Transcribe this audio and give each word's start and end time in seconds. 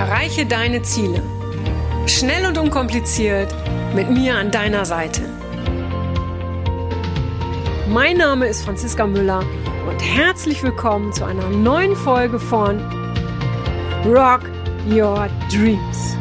Erreiche 0.00 0.46
deine 0.46 0.80
Ziele. 0.80 1.22
Schnell 2.06 2.46
und 2.46 2.56
unkompliziert 2.56 3.54
mit 3.94 4.08
mir 4.08 4.34
an 4.34 4.50
deiner 4.50 4.86
Seite. 4.86 5.20
Mein 7.86 8.16
Name 8.16 8.46
ist 8.46 8.64
Franziska 8.64 9.06
Müller 9.06 9.44
und 9.86 10.00
herzlich 10.00 10.62
willkommen 10.62 11.12
zu 11.12 11.26
einer 11.26 11.50
neuen 11.50 11.94
Folge 11.94 12.40
von 12.40 12.80
Rock 14.06 14.40
Your 14.88 15.28
Dreams. 15.52 16.16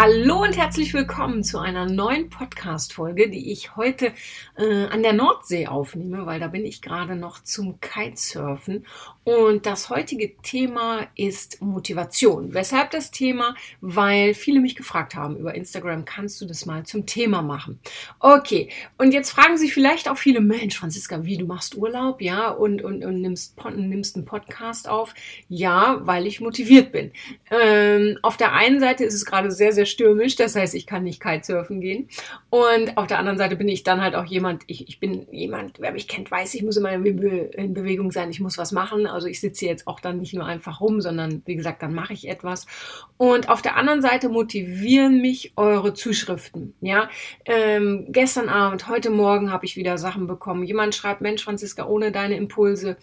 Hallo 0.00 0.42
und 0.44 0.56
herzlich 0.56 0.94
willkommen 0.94 1.42
zu 1.42 1.58
einer 1.58 1.84
neuen 1.84 2.30
Podcast-Folge, 2.30 3.30
die 3.30 3.50
ich 3.50 3.74
heute 3.74 4.12
äh, 4.56 4.84
an 4.84 5.02
der 5.02 5.12
Nordsee 5.12 5.66
aufnehme, 5.66 6.24
weil 6.24 6.38
da 6.38 6.46
bin 6.46 6.64
ich 6.64 6.82
gerade 6.82 7.16
noch 7.16 7.42
zum 7.42 7.80
Kitesurfen. 7.80 8.86
Und 9.28 9.66
das 9.66 9.90
heutige 9.90 10.34
Thema 10.38 11.06
ist 11.14 11.60
Motivation. 11.60 12.54
Weshalb 12.54 12.92
das 12.92 13.10
Thema? 13.10 13.54
Weil 13.82 14.32
viele 14.32 14.60
mich 14.60 14.74
gefragt 14.74 15.14
haben 15.14 15.36
über 15.36 15.54
Instagram, 15.54 16.06
kannst 16.06 16.40
du 16.40 16.46
das 16.46 16.64
mal 16.64 16.84
zum 16.86 17.04
Thema 17.04 17.42
machen? 17.42 17.78
Okay, 18.20 18.70
und 18.96 19.12
jetzt 19.12 19.30
fragen 19.32 19.58
sich 19.58 19.74
vielleicht 19.74 20.08
auch 20.08 20.16
viele, 20.16 20.40
Mensch, 20.40 20.78
Franziska, 20.78 21.26
wie, 21.26 21.36
du 21.36 21.44
machst 21.44 21.76
Urlaub, 21.76 22.22
ja, 22.22 22.48
und, 22.48 22.80
und, 22.82 23.04
und 23.04 23.20
nimmst, 23.20 23.54
nimmst 23.76 24.16
einen 24.16 24.24
Podcast 24.24 24.88
auf? 24.88 25.12
Ja, 25.50 25.98
weil 26.04 26.26
ich 26.26 26.40
motiviert 26.40 26.90
bin. 26.90 27.12
Ähm, 27.50 28.16
auf 28.22 28.38
der 28.38 28.54
einen 28.54 28.80
Seite 28.80 29.04
ist 29.04 29.12
es 29.12 29.26
gerade 29.26 29.50
sehr, 29.50 29.72
sehr 29.72 29.84
stürmisch, 29.84 30.36
das 30.36 30.56
heißt, 30.56 30.74
ich 30.74 30.86
kann 30.86 31.02
nicht 31.02 31.20
Kitesurfen 31.20 31.82
gehen. 31.82 32.08
Und 32.48 32.96
auf 32.96 33.06
der 33.06 33.18
anderen 33.18 33.36
Seite 33.36 33.56
bin 33.56 33.68
ich 33.68 33.82
dann 33.82 34.00
halt 34.00 34.14
auch 34.14 34.24
jemand, 34.24 34.62
ich, 34.68 34.88
ich 34.88 35.00
bin 35.00 35.26
jemand, 35.32 35.80
wer 35.80 35.92
mich 35.92 36.08
kennt, 36.08 36.30
weiß, 36.30 36.54
ich 36.54 36.62
muss 36.62 36.78
immer 36.78 36.92
in, 36.92 37.74
Bewegung 37.74 38.10
sein, 38.10 38.30
ich 38.30 38.40
muss 38.40 38.56
was 38.56 38.72
machen. 38.72 39.06
Ich 39.26 39.40
sitze 39.40 39.66
jetzt 39.66 39.86
auch 39.88 39.98
dann 39.98 40.18
nicht 40.18 40.34
nur 40.34 40.44
einfach 40.44 40.80
rum, 40.80 41.00
sondern 41.00 41.42
wie 41.46 41.56
gesagt, 41.56 41.82
dann 41.82 41.94
mache 41.94 42.12
ich 42.12 42.28
etwas. 42.28 42.66
Und 43.16 43.48
auf 43.48 43.62
der 43.62 43.76
anderen 43.76 44.02
Seite 44.02 44.28
motivieren 44.28 45.20
mich 45.20 45.52
eure 45.56 45.94
Zuschriften. 45.94 46.74
Ja, 46.80 47.08
ähm, 47.44 48.06
gestern 48.08 48.48
Abend, 48.48 48.88
heute 48.88 49.10
Morgen 49.10 49.50
habe 49.50 49.66
ich 49.66 49.76
wieder 49.76 49.98
Sachen 49.98 50.26
bekommen. 50.26 50.62
Jemand 50.64 50.94
schreibt, 50.94 51.20
Mensch, 51.20 51.42
Franziska, 51.42 51.86
ohne 51.86 52.12
deine 52.12 52.36
Impulse 52.36 52.96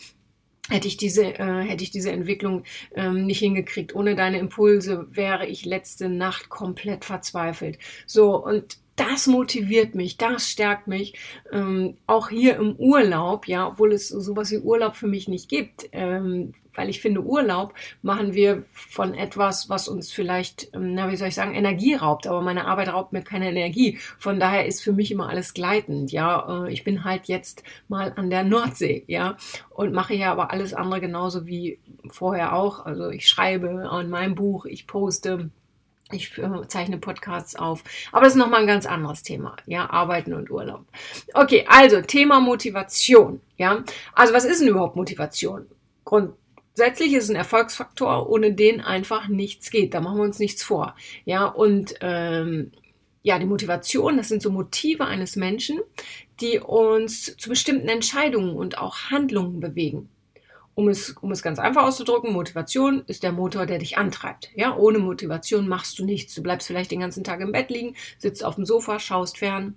hätte 0.69 0.87
ich 0.87 0.97
diese, 0.97 1.25
äh, 1.37 1.63
hätte 1.63 1.83
ich 1.83 1.91
diese 1.91 2.11
Entwicklung 2.11 2.63
ähm, 2.95 3.25
nicht 3.25 3.39
hingekriegt. 3.39 3.93
Ohne 3.95 4.15
deine 4.15 4.39
Impulse 4.39 5.07
wäre 5.11 5.45
ich 5.45 5.65
letzte 5.65 6.09
Nacht 6.09 6.49
komplett 6.49 7.05
verzweifelt. 7.05 7.77
So, 8.05 8.43
und 8.43 8.77
das 8.95 9.27
motiviert 9.27 9.95
mich, 9.95 10.17
das 10.17 10.49
stärkt 10.49 10.87
mich. 10.87 11.15
Ähm, 11.51 11.97
auch 12.07 12.29
hier 12.29 12.55
im 12.55 12.75
Urlaub, 12.75 13.47
ja, 13.47 13.67
obwohl 13.67 13.93
es 13.93 14.07
sowas 14.07 14.51
wie 14.51 14.59
Urlaub 14.59 14.95
für 14.95 15.07
mich 15.07 15.27
nicht 15.27 15.49
gibt, 15.49 15.89
ähm, 15.91 16.53
weil 16.75 16.89
ich 16.89 17.01
finde, 17.01 17.21
Urlaub 17.21 17.73
machen 18.01 18.33
wir 18.33 18.63
von 18.71 19.13
etwas, 19.13 19.69
was 19.69 19.87
uns 19.87 20.11
vielleicht, 20.11 20.73
ähm, 20.73 20.93
na, 20.93 21.11
wie 21.11 21.15
soll 21.15 21.29
ich 21.29 21.35
sagen, 21.35 21.55
Energie 21.55 21.95
raubt, 21.95 22.27
aber 22.27 22.41
meine 22.41 22.65
Arbeit 22.65 22.89
raubt 22.89 23.13
mir 23.13 23.21
keine 23.21 23.49
Energie. 23.49 23.97
Von 24.17 24.39
daher 24.39 24.65
ist 24.65 24.81
für 24.81 24.93
mich 24.93 25.11
immer 25.11 25.29
alles 25.29 25.53
gleitend, 25.53 26.11
ja. 26.11 26.65
Äh, 26.65 26.73
ich 26.73 26.83
bin 26.83 27.03
halt 27.03 27.25
jetzt 27.27 27.63
mal 27.87 28.13
an 28.15 28.29
der 28.29 28.43
Nordsee, 28.43 29.03
ja, 29.07 29.37
und 29.69 29.93
mache 29.93 30.13
ja 30.15 30.31
aber 30.31 30.51
alles 30.51 30.73
andere 30.73 31.01
genauso 31.01 31.45
wie 31.47 31.79
vorher 32.09 32.53
auch. 32.55 32.85
Also 32.85 33.09
ich 33.09 33.27
schreibe 33.27 33.89
an 33.89 34.09
meinem 34.09 34.35
Buch, 34.35 34.65
ich 34.65 34.87
poste, 34.87 35.49
ich 36.11 36.37
äh, 36.37 36.67
zeichne 36.67 36.97
Podcasts 36.97 37.55
auf. 37.55 37.83
Aber 38.11 38.23
das 38.23 38.33
ist 38.33 38.39
nochmal 38.39 38.61
ein 38.61 38.67
ganz 38.67 38.85
anderes 38.85 39.23
Thema. 39.23 39.55
Ja, 39.65 39.89
Arbeiten 39.89 40.33
und 40.33 40.51
Urlaub. 40.51 40.85
Okay, 41.33 41.65
also 41.67 42.01
Thema 42.01 42.39
Motivation. 42.39 43.41
Ja, 43.57 43.83
also 44.13 44.33
was 44.33 44.45
ist 44.45 44.61
denn 44.61 44.67
überhaupt 44.67 44.95
Motivation? 44.95 45.65
Grundsätzlich 46.03 47.13
ist 47.13 47.25
es 47.25 47.29
ein 47.31 47.35
Erfolgsfaktor, 47.35 48.29
ohne 48.29 48.53
den 48.53 48.81
einfach 48.81 49.27
nichts 49.27 49.71
geht. 49.71 49.93
Da 49.93 50.01
machen 50.01 50.17
wir 50.17 50.23
uns 50.23 50.39
nichts 50.39 50.61
vor. 50.63 50.95
Ja, 51.25 51.45
und 51.45 51.95
ähm, 52.01 52.71
ja, 53.23 53.39
die 53.39 53.47
Motivation, 53.47 54.17
das 54.17 54.27
sind 54.29 54.43
so 54.43 54.51
Motive 54.51 55.05
eines 55.05 55.35
Menschen, 55.35 55.79
die 56.39 56.59
uns 56.59 57.35
zu 57.37 57.49
bestimmten 57.49 57.89
Entscheidungen 57.89 58.55
und 58.55 58.77
auch 58.77 59.09
Handlungen 59.09 59.59
bewegen 59.59 60.09
um 60.75 60.89
es, 60.89 61.11
um 61.21 61.31
es 61.31 61.41
ganz 61.41 61.57
einfach 61.57 61.83
auszudrücken, 61.83 62.33
Motivation 62.33 63.03
ist 63.07 63.23
der 63.23 63.31
Motor, 63.31 63.65
der 63.65 63.79
dich 63.79 63.97
antreibt. 63.97 64.51
Ja, 64.55 64.75
ohne 64.75 64.99
Motivation 64.99 65.67
machst 65.67 65.97
du 65.97 66.05
nichts. 66.05 66.35
Du 66.35 66.43
bleibst 66.43 66.67
vielleicht 66.67 66.91
den 66.91 66.99
ganzen 66.99 67.23
Tag 67.23 67.39
im 67.39 67.53
Bett 67.53 67.69
liegen, 67.69 67.95
sitzt 68.19 68.43
auf 68.43 68.55
dem 68.55 68.65
Sofa, 68.65 68.99
schaust 68.99 69.37
fern, 69.37 69.75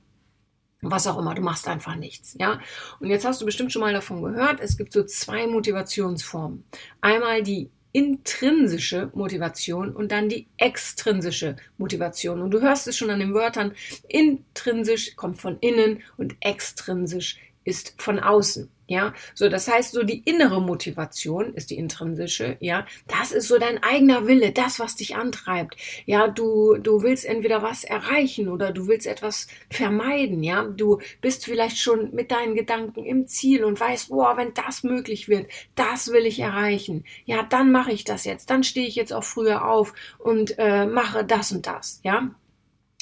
was 0.83 1.07
auch 1.07 1.19
immer. 1.19 1.35
Du 1.35 1.43
machst 1.43 1.69
einfach 1.69 1.95
nichts. 1.95 2.37
Ja, 2.39 2.61
und 2.99 3.09
jetzt 3.09 3.25
hast 3.25 3.41
du 3.41 3.47
bestimmt 3.47 3.73
schon 3.73 3.81
mal 3.81 3.93
davon 3.93 4.23
gehört. 4.23 4.61
Es 4.61 4.77
gibt 4.77 4.93
so 4.93 5.05
zwei 5.05 5.47
Motivationsformen. 5.47 6.65
Einmal 7.01 7.43
die 7.43 7.71
intrinsische 7.93 9.11
Motivation 9.15 9.95
und 9.95 10.13
dann 10.13 10.29
die 10.29 10.49
extrinsische 10.57 11.57
Motivation. 11.79 12.43
Und 12.43 12.51
du 12.51 12.61
hörst 12.61 12.87
es 12.87 12.97
schon 12.97 13.11
an 13.11 13.21
den 13.21 13.35
Wörtern. 13.35 13.73
Intrinsisch 14.09 15.17
kommt 15.17 15.41
von 15.41 15.59
innen 15.61 16.03
und 16.17 16.37
extrinsisch 16.41 17.39
ist 17.65 17.95
von 18.01 18.19
außen. 18.19 18.71
Ja, 18.89 19.13
so 19.35 19.51
das 19.51 19.69
heißt, 19.69 19.93
so 19.93 20.03
die 20.03 20.21
innere 20.21 20.63
Motivation 20.63 21.53
ist 21.53 21.69
die 21.69 21.77
intrinsische, 21.77 22.57
ja, 22.61 22.87
das 23.07 23.33
ist 23.33 23.47
so 23.47 23.59
dein 23.59 23.83
eigener 23.83 24.27
Wille, 24.27 24.51
das, 24.51 24.81
was 24.81 24.97
dich 24.97 25.15
antreibt. 25.15 25.77
Ja, 26.07 26.27
du, 26.27 26.79
du 26.79 27.03
willst 27.03 27.27
entweder 27.27 27.63
was 27.63 27.85
erreichen 27.85 28.49
oder 28.49 28.73
du 28.73 28.89
willst 28.89 29.07
etwas 29.07 29.47
vermeiden, 29.71 30.43
ja. 30.43 30.63
Du 30.65 31.01
bist 31.21 31.45
vielleicht 31.45 31.77
schon 31.77 32.15
mit 32.15 32.31
deinen 32.31 32.55
Gedanken 32.55 33.05
im 33.05 33.27
Ziel 33.27 33.63
und 33.63 33.79
weißt, 33.79 34.09
boah, 34.09 34.39
wenn 34.39 34.55
das 34.55 34.83
möglich 34.85 35.29
wird, 35.29 35.51
das 35.75 36.11
will 36.11 36.25
ich 36.25 36.39
erreichen. 36.41 37.05
Ja, 37.27 37.43
dann 37.43 37.71
mache 37.71 37.93
ich 37.93 38.05
das 38.05 38.25
jetzt, 38.25 38.49
dann 38.49 38.65
stehe 38.65 38.89
ich 38.89 38.97
jetzt 38.97 39.13
auch 39.13 39.25
früher 39.25 39.69
auf 39.69 39.93
und 40.19 40.59
äh, 40.59 40.87
mache 40.87 41.25
das 41.25 41.53
und 41.53 41.67
das, 41.67 42.01
ja. 42.05 42.31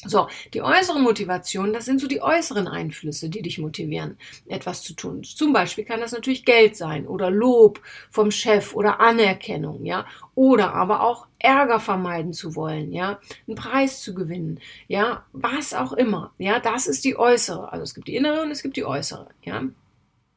So, 0.05 0.29
die 0.53 0.61
äußere 0.61 1.01
Motivation, 1.01 1.73
das 1.73 1.87
sind 1.87 2.03
so 2.03 2.07
die 2.07 2.21
äußeren 2.21 2.69
Einflüsse, 2.69 3.31
die 3.31 3.41
dich 3.41 3.59
motivieren, 3.59 4.19
etwas 4.47 4.83
zu 4.83 4.93
tun. 4.93 5.25
Zum 5.25 5.55
Beispiel 5.55 5.85
kann 5.85 6.01
das 6.01 6.13
natürlich 6.13 6.45
Geld 6.45 6.77
sein 6.77 7.07
oder 7.07 7.31
Lob 7.31 7.81
vom 8.11 8.31
Chef 8.31 8.75
oder 8.75 9.01
Anerkennung, 9.01 9.87
ja, 9.87 10.07
oder 10.35 10.75
aber 10.75 11.01
auch 11.01 11.27
Ärger 11.39 11.81
vermeiden 11.81 12.35
zu 12.35 12.55
wollen, 12.55 12.93
ja, 12.93 13.19
einen 13.47 13.57
Preis 13.57 14.03
zu 14.03 14.15
gewinnen, 14.15 14.61
ja, 14.87 15.25
was 15.33 15.73
auch 15.73 15.95
immer, 15.95 16.33
ja, 16.37 16.61
das 16.61 16.87
ist 16.87 17.05
die 17.05 17.17
äußere. 17.19 17.73
Also 17.73 17.85
es 17.85 17.95
gibt 17.95 18.09
die 18.09 18.17
innere 18.17 18.43
und 18.43 18.51
es 18.51 18.63
gibt 18.63 18.77
die 18.77 18.85
äußere, 18.85 19.29
ja. 19.43 19.63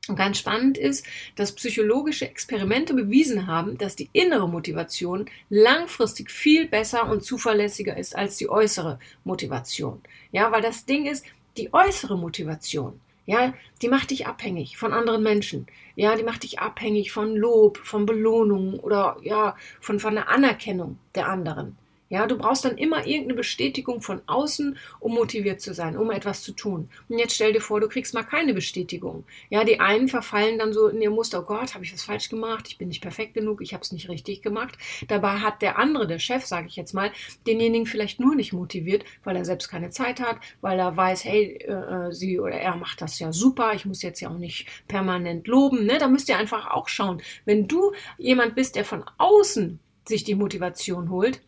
Und 0.10 0.16
ganz 0.16 0.40
spannend 0.40 0.78
ist, 0.78 1.06
dass 1.36 1.54
psychologische 1.54 2.26
Experimente 2.26 2.96
bewiesen 2.96 3.46
haben, 3.46 3.78
dass 3.78 3.96
die 3.96 4.10
innere 4.12 4.50
Motivation 4.50 5.30
langfristig 5.50 6.32
viel 6.32 6.68
besser 6.68 7.10
und 7.10 7.24
zuverlässiger 7.24 7.96
ist 7.96 8.16
als 8.16 8.38
die 8.38 8.50
äußere 8.50 9.00
Motivation. 9.24 10.02
Ja, 10.32 10.52
weil 10.52 10.64
das 10.64 10.86
Ding 10.86 11.06
ist, 11.06 11.26
die 11.58 11.72
äußere 11.74 12.18
Motivation, 12.18 13.00
ja, 13.28 13.54
die 13.84 13.90
macht 13.90 14.10
dich 14.10 14.26
abhängig 14.26 14.78
von 14.78 14.92
anderen 14.92 15.22
Menschen. 15.22 15.68
Ja, 15.96 16.16
die 16.16 16.24
macht 16.24 16.42
dich 16.42 16.58
abhängig 16.58 17.12
von 17.12 17.36
Lob, 17.36 17.78
von 17.78 18.08
Belohnung 18.08 18.80
oder 18.80 19.18
ja, 19.22 19.56
von, 19.80 20.00
von 20.00 20.16
der 20.16 20.30
Anerkennung 20.30 20.98
der 21.14 21.28
anderen. 21.28 21.78
Ja, 22.10 22.26
du 22.26 22.38
brauchst 22.38 22.66
dann 22.66 22.78
immer 22.78 23.06
irgendeine 23.06 23.36
Bestätigung 23.36 24.02
von 24.02 24.22
außen, 24.26 24.78
um 25.00 25.14
motiviert 25.14 25.62
zu 25.62 25.76
sein, 25.76 25.96
um 25.96 26.10
etwas 26.10 26.42
zu 26.42 26.54
tun. 26.54 26.90
Und 27.08 27.20
jetzt 27.20 27.36
stell 27.36 27.54
dir 27.54 27.62
vor, 27.62 27.80
du 27.80 27.88
kriegst 27.88 28.16
mal 28.16 28.24
keine 28.24 28.56
Bestätigung. 28.56 29.26
Ja, 29.50 29.64
die 29.64 29.80
einen 29.80 30.08
verfallen 30.08 30.58
dann 30.58 30.74
so 30.74 30.88
in 30.88 31.02
ihr 31.02 31.12
Muster, 31.12 31.42
oh 31.42 31.46
Gott, 31.46 31.76
habe 31.76 31.86
ich 31.86 31.94
was 31.94 32.04
falsch 32.04 32.30
gemacht? 32.30 32.66
Ich 32.68 32.80
bin 32.80 32.88
nicht 32.88 33.02
perfekt 33.02 33.36
genug, 33.36 33.62
ich 33.62 33.74
habe 33.74 33.84
es 33.84 33.92
nicht 33.92 34.10
richtig 34.10 34.42
gemacht. 34.42 34.76
Dabei 35.08 35.40
hat 35.40 35.62
der 35.62 35.78
andere, 35.78 36.08
der 36.08 36.18
Chef, 36.18 36.46
sage 36.46 36.68
ich 36.68 36.76
jetzt 36.76 36.94
mal, 36.94 37.12
denjenigen 37.46 37.86
vielleicht 37.86 38.20
nur 38.20 38.34
nicht 38.34 38.54
motiviert, 38.54 39.06
weil 39.24 39.36
er 39.36 39.46
selbst 39.46 39.70
keine 39.70 39.92
Zeit 39.92 40.20
hat, 40.20 40.38
weil 40.62 40.80
er 40.80 40.98
weiß, 40.98 41.24
hey, 41.26 41.60
äh, 41.68 41.72
äh, 41.72 42.12
sie 42.12 42.40
oder 42.40 42.56
er 42.56 42.76
macht 42.76 43.02
das 43.02 43.20
ja 43.20 43.32
super, 43.32 43.74
ich 43.76 43.86
muss 43.86 44.02
jetzt 44.02 44.20
ja 44.20 44.30
auch 44.30 44.38
nicht 44.38 44.68
permanent 44.88 45.48
loben. 45.48 45.86
Ne? 45.86 46.00
Da 46.00 46.08
müsst 46.08 46.28
ihr 46.30 46.38
einfach 46.38 46.72
auch 46.72 46.88
schauen. 46.88 47.22
Wenn 47.46 47.68
du 47.68 47.94
jemand 48.18 48.56
bist, 48.56 48.76
der 48.76 48.86
von 48.86 49.04
außen 49.20 49.80
sich 50.08 50.24
die 50.24 50.36
Motivation 50.36 51.12
holt, 51.12 51.42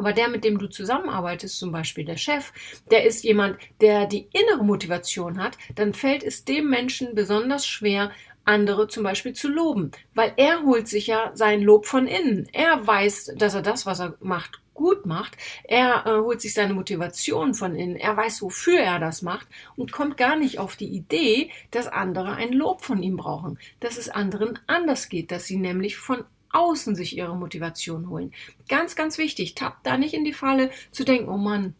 aber 0.00 0.14
der, 0.14 0.30
mit 0.30 0.44
dem 0.44 0.58
du 0.58 0.66
zusammenarbeitest, 0.66 1.58
zum 1.58 1.72
Beispiel 1.72 2.06
der 2.06 2.16
Chef, 2.16 2.54
der 2.90 3.04
ist 3.04 3.22
jemand, 3.22 3.58
der 3.82 4.06
die 4.06 4.28
innere 4.32 4.64
Motivation 4.64 5.42
hat, 5.42 5.58
dann 5.74 5.92
fällt 5.92 6.22
es 6.22 6.46
dem 6.46 6.70
Menschen 6.70 7.14
besonders 7.14 7.66
schwer, 7.66 8.10
andere 8.46 8.88
zum 8.88 9.02
Beispiel 9.02 9.34
zu 9.34 9.48
loben, 9.48 9.90
weil 10.14 10.32
er 10.38 10.62
holt 10.62 10.88
sich 10.88 11.06
ja 11.06 11.32
sein 11.34 11.60
Lob 11.60 11.84
von 11.84 12.06
innen. 12.06 12.48
Er 12.52 12.86
weiß, 12.86 13.34
dass 13.36 13.54
er 13.54 13.60
das, 13.60 13.84
was 13.84 14.00
er 14.00 14.14
macht, 14.20 14.58
gut 14.72 15.04
macht. 15.04 15.36
Er 15.64 16.06
äh, 16.06 16.18
holt 16.22 16.40
sich 16.40 16.54
seine 16.54 16.72
Motivation 16.72 17.52
von 17.52 17.74
innen. 17.74 17.96
Er 17.96 18.16
weiß, 18.16 18.40
wofür 18.40 18.78
er 18.78 18.98
das 18.98 19.20
macht 19.20 19.46
und 19.76 19.92
kommt 19.92 20.16
gar 20.16 20.36
nicht 20.36 20.58
auf 20.58 20.76
die 20.76 20.88
Idee, 20.88 21.50
dass 21.70 21.86
andere 21.88 22.32
ein 22.36 22.54
Lob 22.54 22.80
von 22.80 23.02
ihm 23.02 23.18
brauchen, 23.18 23.58
dass 23.80 23.98
es 23.98 24.08
anderen 24.08 24.58
anders 24.66 25.10
geht, 25.10 25.30
dass 25.30 25.44
sie 25.44 25.58
nämlich 25.58 25.98
von 25.98 26.24
außen 26.52 26.94
sich 26.94 27.16
ihre 27.16 27.36
Motivation 27.36 28.08
holen. 28.08 28.32
Ganz, 28.68 28.96
ganz 28.96 29.18
wichtig, 29.18 29.54
tappt 29.54 29.86
da 29.86 29.96
nicht 29.96 30.14
in 30.14 30.24
die 30.24 30.32
Falle 30.32 30.70
zu 30.90 31.04
denken, 31.04 31.28
oh 31.28 31.36
Mann, 31.36 31.74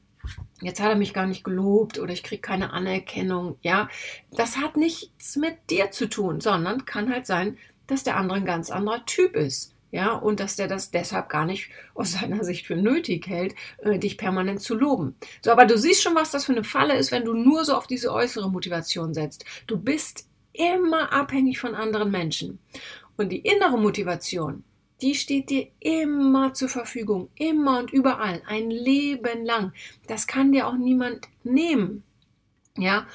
jetzt 0.60 0.80
hat 0.80 0.90
er 0.90 0.96
mich 0.96 1.14
gar 1.14 1.26
nicht 1.26 1.44
gelobt 1.44 1.98
oder 1.98 2.12
ich 2.12 2.22
kriege 2.22 2.42
keine 2.42 2.72
Anerkennung. 2.72 3.56
Ja, 3.62 3.88
das 4.30 4.58
hat 4.58 4.76
nichts 4.76 5.36
mit 5.36 5.56
dir 5.70 5.90
zu 5.90 6.08
tun, 6.08 6.40
sondern 6.40 6.84
kann 6.84 7.12
halt 7.12 7.26
sein, 7.26 7.58
dass 7.86 8.04
der 8.04 8.16
andere 8.16 8.38
ein 8.38 8.44
ganz 8.44 8.70
anderer 8.70 9.04
Typ 9.06 9.34
ist. 9.36 9.74
ja, 9.92 10.12
und 10.12 10.38
dass 10.40 10.56
der 10.56 10.68
das 10.68 10.90
deshalb 10.90 11.28
gar 11.28 11.44
nicht 11.44 11.70
aus 11.94 12.12
seiner 12.12 12.44
Sicht 12.44 12.66
für 12.66 12.76
nötig 12.76 13.26
hält, 13.26 13.54
äh, 13.78 13.98
dich 13.98 14.18
permanent 14.18 14.60
zu 14.60 14.74
loben. 14.74 15.16
So, 15.42 15.50
aber 15.50 15.66
du 15.66 15.76
siehst 15.76 16.02
schon, 16.02 16.14
was 16.14 16.30
das 16.30 16.44
für 16.44 16.52
eine 16.52 16.64
Falle 16.64 16.96
ist, 16.96 17.10
wenn 17.12 17.24
du 17.24 17.34
nur 17.34 17.64
so 17.64 17.74
auf 17.74 17.86
diese 17.86 18.12
äußere 18.12 18.50
Motivation 18.50 19.14
setzt. 19.14 19.44
Du 19.66 19.76
bist 19.78 20.28
immer 20.52 21.12
abhängig 21.12 21.58
von 21.58 21.74
anderen 21.74 22.10
Menschen. 22.10 22.58
Und 23.20 23.28
die 23.28 23.40
innere 23.40 23.76
Motivation, 23.76 24.64
die 25.02 25.14
steht 25.14 25.50
dir 25.50 25.68
immer 25.78 26.54
zur 26.54 26.70
Verfügung, 26.70 27.28
immer 27.34 27.80
und 27.80 27.92
überall, 27.92 28.40
ein 28.46 28.70
Leben 28.70 29.44
lang. 29.44 29.74
Das 30.06 30.26
kann 30.26 30.52
dir 30.52 30.66
auch 30.66 30.78
niemand 30.78 31.28
nehmen. 31.44 32.02
Ja, 32.78 33.06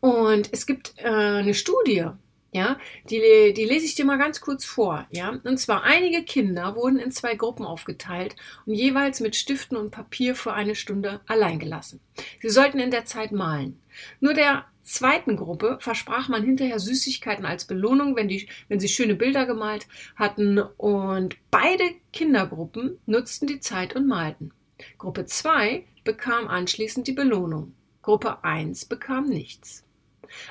und 0.00 0.50
es 0.52 0.66
gibt 0.66 0.92
äh, 0.98 1.08
eine 1.08 1.54
Studie, 1.54 2.08
ja, 2.54 2.78
die, 3.10 3.52
die 3.52 3.64
lese 3.64 3.84
ich 3.84 3.96
dir 3.96 4.04
mal 4.04 4.16
ganz 4.16 4.40
kurz 4.40 4.64
vor. 4.64 5.08
Ja, 5.10 5.40
und 5.42 5.58
zwar 5.58 5.82
einige 5.82 6.22
Kinder 6.22 6.76
wurden 6.76 7.00
in 7.00 7.10
zwei 7.10 7.34
Gruppen 7.34 7.66
aufgeteilt 7.66 8.36
und 8.64 8.74
jeweils 8.74 9.18
mit 9.18 9.34
Stiften 9.34 9.76
und 9.76 9.90
Papier 9.90 10.36
für 10.36 10.52
eine 10.52 10.76
Stunde 10.76 11.20
allein 11.26 11.58
gelassen. 11.58 11.98
Sie 12.40 12.50
sollten 12.50 12.78
in 12.78 12.92
der 12.92 13.06
Zeit 13.06 13.32
malen. 13.32 13.80
Nur 14.20 14.34
der 14.34 14.66
zweiten 14.84 15.36
Gruppe 15.36 15.78
versprach 15.80 16.28
man 16.28 16.44
hinterher 16.44 16.78
Süßigkeiten 16.78 17.44
als 17.44 17.64
Belohnung, 17.64 18.14
wenn, 18.14 18.28
die, 18.28 18.48
wenn 18.68 18.78
sie 18.78 18.88
schöne 18.88 19.16
Bilder 19.16 19.46
gemalt 19.46 19.88
hatten. 20.14 20.60
Und 20.60 21.36
beide 21.50 21.82
Kindergruppen 22.12 22.98
nutzten 23.04 23.48
die 23.48 23.58
Zeit 23.58 23.96
und 23.96 24.06
malten. 24.06 24.52
Gruppe 24.98 25.26
2 25.26 25.84
bekam 26.04 26.46
anschließend 26.46 27.08
die 27.08 27.12
Belohnung. 27.12 27.74
Gruppe 28.00 28.44
1 28.44 28.84
bekam 28.84 29.28
nichts. 29.28 29.84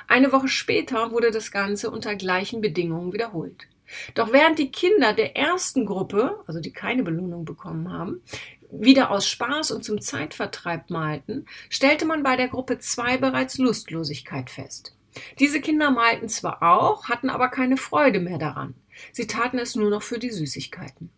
Eine 0.08 0.32
Woche 0.32 0.48
später 0.48 1.10
wurde 1.12 1.30
das 1.30 1.50
Ganze 1.50 1.90
unter 1.90 2.14
gleichen 2.16 2.60
Bedingungen 2.60 3.12
wiederholt. 3.12 3.66
Doch 4.14 4.32
während 4.32 4.58
die 4.58 4.70
Kinder 4.70 5.12
der 5.12 5.36
ersten 5.36 5.86
Gruppe, 5.86 6.42
also 6.46 6.60
die 6.60 6.72
keine 6.72 7.02
Belohnung 7.02 7.44
bekommen 7.44 7.92
haben, 7.92 8.22
wieder 8.70 9.10
aus 9.10 9.28
Spaß 9.28 9.70
und 9.70 9.84
zum 9.84 10.00
Zeitvertreib 10.00 10.90
malten, 10.90 11.46
stellte 11.68 12.06
man 12.06 12.22
bei 12.22 12.36
der 12.36 12.48
Gruppe 12.48 12.78
2 12.78 13.18
bereits 13.18 13.58
Lustlosigkeit 13.58 14.50
fest. 14.50 14.96
Diese 15.38 15.60
Kinder 15.60 15.90
malten 15.90 16.28
zwar 16.28 16.62
auch, 16.62 17.08
hatten 17.08 17.30
aber 17.30 17.48
keine 17.48 17.76
Freude 17.76 18.20
mehr 18.20 18.38
daran. 18.38 18.74
Sie 19.12 19.26
taten 19.26 19.58
es 19.58 19.76
nur 19.76 19.90
noch 19.90 20.02
für 20.02 20.18
die 20.18 20.30
Süßigkeiten. 20.30 21.10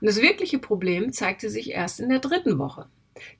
Und 0.00 0.06
das 0.06 0.20
wirkliche 0.20 0.58
Problem 0.58 1.12
zeigte 1.12 1.48
sich 1.48 1.70
erst 1.70 2.00
in 2.00 2.08
der 2.08 2.18
dritten 2.18 2.58
Woche. 2.58 2.86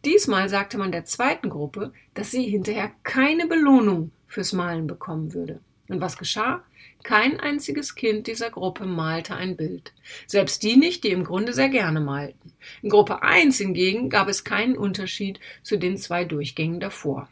Diesmal 0.05 0.49
sagte 0.49 0.79
man 0.79 0.93
der 0.93 1.05
zweiten 1.05 1.50
Gruppe, 1.50 1.93
dass 2.14 2.31
sie 2.31 2.44
hinterher 2.44 2.91
keine 3.02 3.47
Belohnung 3.47 4.11
fürs 4.31 4.55
Malen 4.55 4.87
bekommen 4.87 5.35
würde. 5.35 5.61
Und 5.88 6.00
was 6.00 6.17
geschah? 6.17 6.62
Kein 7.03 7.41
einziges 7.41 7.97
Kind 7.97 8.29
dieser 8.29 8.50
Gruppe 8.50 8.87
malte 8.87 9.35
ein 9.35 9.56
Bild. 9.56 9.93
Selbst 10.27 10.62
die 10.62 10.77
nicht, 10.77 11.03
die 11.03 11.09
im 11.09 11.25
Grunde 11.25 11.53
sehr 11.53 11.69
gerne 11.69 12.00
malten. 12.00 12.53
In 12.81 12.91
Gruppe 12.91 13.23
1 13.23 13.59
hingegen 13.59 14.09
gab 14.09 14.29
es 14.29 14.44
keinen 14.44 14.77
Unterschied 14.77 15.41
zu 15.62 15.77
den 15.77 15.99
zwei 15.99 16.25
Durchgängen 16.25 16.79
davor. 16.79 17.29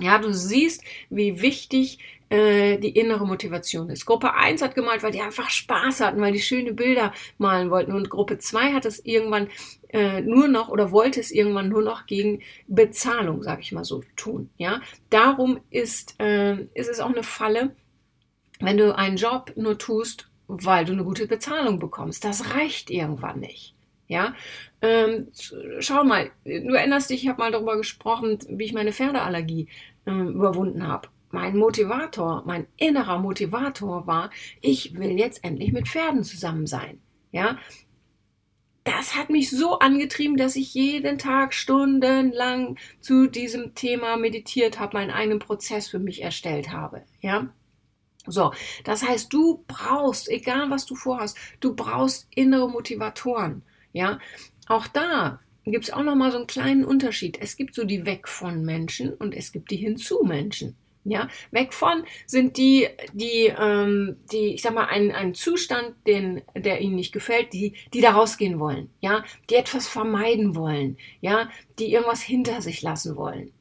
Ja, 0.00 0.18
du 0.18 0.32
siehst, 0.32 0.84
wie 1.10 1.40
wichtig 1.40 1.98
äh, 2.30 2.78
die 2.78 2.90
innere 2.90 3.26
Motivation 3.26 3.90
ist. 3.90 4.04
Gruppe 4.04 4.34
1 4.34 4.62
hat 4.62 4.74
gemalt, 4.74 5.02
weil 5.02 5.12
die 5.12 5.20
einfach 5.20 5.50
Spaß 5.50 6.00
hatten, 6.00 6.20
weil 6.20 6.32
die 6.32 6.40
schöne 6.40 6.72
Bilder 6.72 7.12
malen 7.38 7.70
wollten. 7.70 7.92
Und 7.92 8.10
Gruppe 8.10 8.38
2 8.38 8.72
hat 8.74 8.84
es 8.84 9.04
irgendwann 9.04 9.48
äh, 9.90 10.20
nur 10.20 10.48
noch 10.48 10.68
oder 10.68 10.92
wollte 10.92 11.20
es 11.20 11.30
irgendwann 11.30 11.68
nur 11.68 11.82
noch 11.82 12.06
gegen 12.06 12.42
Bezahlung, 12.66 13.42
sage 13.42 13.62
ich 13.62 13.72
mal 13.72 13.84
so, 13.84 14.02
tun. 14.16 14.50
Ja, 14.58 14.80
darum 15.10 15.60
ist, 15.70 16.20
äh, 16.20 16.64
ist 16.74 16.90
es 16.90 17.00
auch 17.00 17.10
eine 17.10 17.22
Falle, 17.22 17.74
wenn 18.60 18.76
du 18.76 18.94
einen 18.94 19.16
Job 19.16 19.52
nur 19.56 19.78
tust, 19.78 20.28
weil 20.48 20.84
du 20.84 20.92
eine 20.92 21.04
gute 21.04 21.26
Bezahlung 21.26 21.78
bekommst. 21.78 22.24
Das 22.24 22.54
reicht 22.54 22.90
irgendwann 22.90 23.40
nicht. 23.40 23.74
Ja, 24.08 24.34
ähm, 24.80 25.28
schau 25.80 26.02
mal, 26.02 26.30
du 26.44 26.72
erinnerst 26.72 27.10
dich, 27.10 27.24
ich 27.24 27.28
habe 27.28 27.42
mal 27.42 27.52
darüber 27.52 27.76
gesprochen, 27.76 28.38
wie 28.48 28.64
ich 28.64 28.72
meine 28.72 28.92
Pferdeallergie 28.92 29.68
überwunden 30.08 30.86
habe. 30.86 31.08
Mein 31.30 31.56
Motivator, 31.56 32.42
mein 32.46 32.66
innerer 32.76 33.18
Motivator 33.18 34.06
war, 34.06 34.30
ich 34.60 34.98
will 34.98 35.18
jetzt 35.18 35.44
endlich 35.44 35.72
mit 35.72 35.88
Pferden 35.88 36.24
zusammen 36.24 36.66
sein. 36.66 37.00
Ja, 37.32 37.58
das 38.84 39.14
hat 39.14 39.28
mich 39.28 39.50
so 39.50 39.78
angetrieben, 39.80 40.38
dass 40.38 40.56
ich 40.56 40.72
jeden 40.72 41.18
Tag 41.18 41.52
stundenlang 41.52 42.78
zu 43.00 43.26
diesem 43.26 43.74
Thema 43.74 44.16
meditiert 44.16 44.78
habe, 44.80 44.96
meinen 44.96 45.10
eigenen 45.10 45.40
Prozess 45.40 45.88
für 45.88 45.98
mich 45.98 46.22
erstellt 46.22 46.72
habe. 46.72 47.02
Ja, 47.20 47.48
so, 48.26 48.52
das 48.84 49.02
heißt, 49.06 49.32
du 49.32 49.64
brauchst, 49.66 50.28
egal 50.28 50.70
was 50.70 50.86
du 50.86 50.94
vorhast, 50.94 51.36
du 51.60 51.74
brauchst 51.74 52.28
innere 52.34 52.68
Motivatoren. 52.68 53.62
Ja, 53.92 54.18
auch 54.68 54.86
da 54.86 55.40
gibt 55.70 55.84
es 55.84 55.92
auch 55.92 56.02
noch 56.02 56.14
mal 56.14 56.30
so 56.30 56.38
einen 56.38 56.46
kleinen 56.46 56.84
Unterschied. 56.84 57.38
Es 57.40 57.56
gibt 57.56 57.74
so 57.74 57.84
die 57.84 58.06
Weg 58.06 58.28
von 58.28 58.64
Menschen 58.64 59.14
und 59.14 59.34
es 59.34 59.52
gibt 59.52 59.70
die 59.70 59.76
hinzu 59.76 60.22
Menschen. 60.24 60.76
Ja, 61.04 61.28
weg 61.52 61.72
von 61.72 62.04
sind 62.26 62.58
die, 62.58 62.86
die, 63.14 63.52
ähm, 63.58 64.16
die, 64.30 64.54
ich 64.54 64.62
sag 64.62 64.74
mal, 64.74 64.86
ein, 64.86 65.10
ein 65.10 65.32
Zustand, 65.32 65.94
den, 66.06 66.42
der 66.54 66.82
ihnen 66.82 66.96
nicht 66.96 67.12
gefällt, 67.12 67.54
die, 67.54 67.74
die 67.94 68.02
da 68.02 68.10
rausgehen 68.10 68.58
wollen, 68.58 68.90
ja, 69.00 69.24
die 69.48 69.54
etwas 69.54 69.88
vermeiden 69.88 70.54
wollen, 70.54 70.98
ja, 71.22 71.48
die 71.78 71.92
irgendwas 71.92 72.20
hinter 72.20 72.60
sich 72.60 72.82
lassen 72.82 73.16
wollen. 73.16 73.52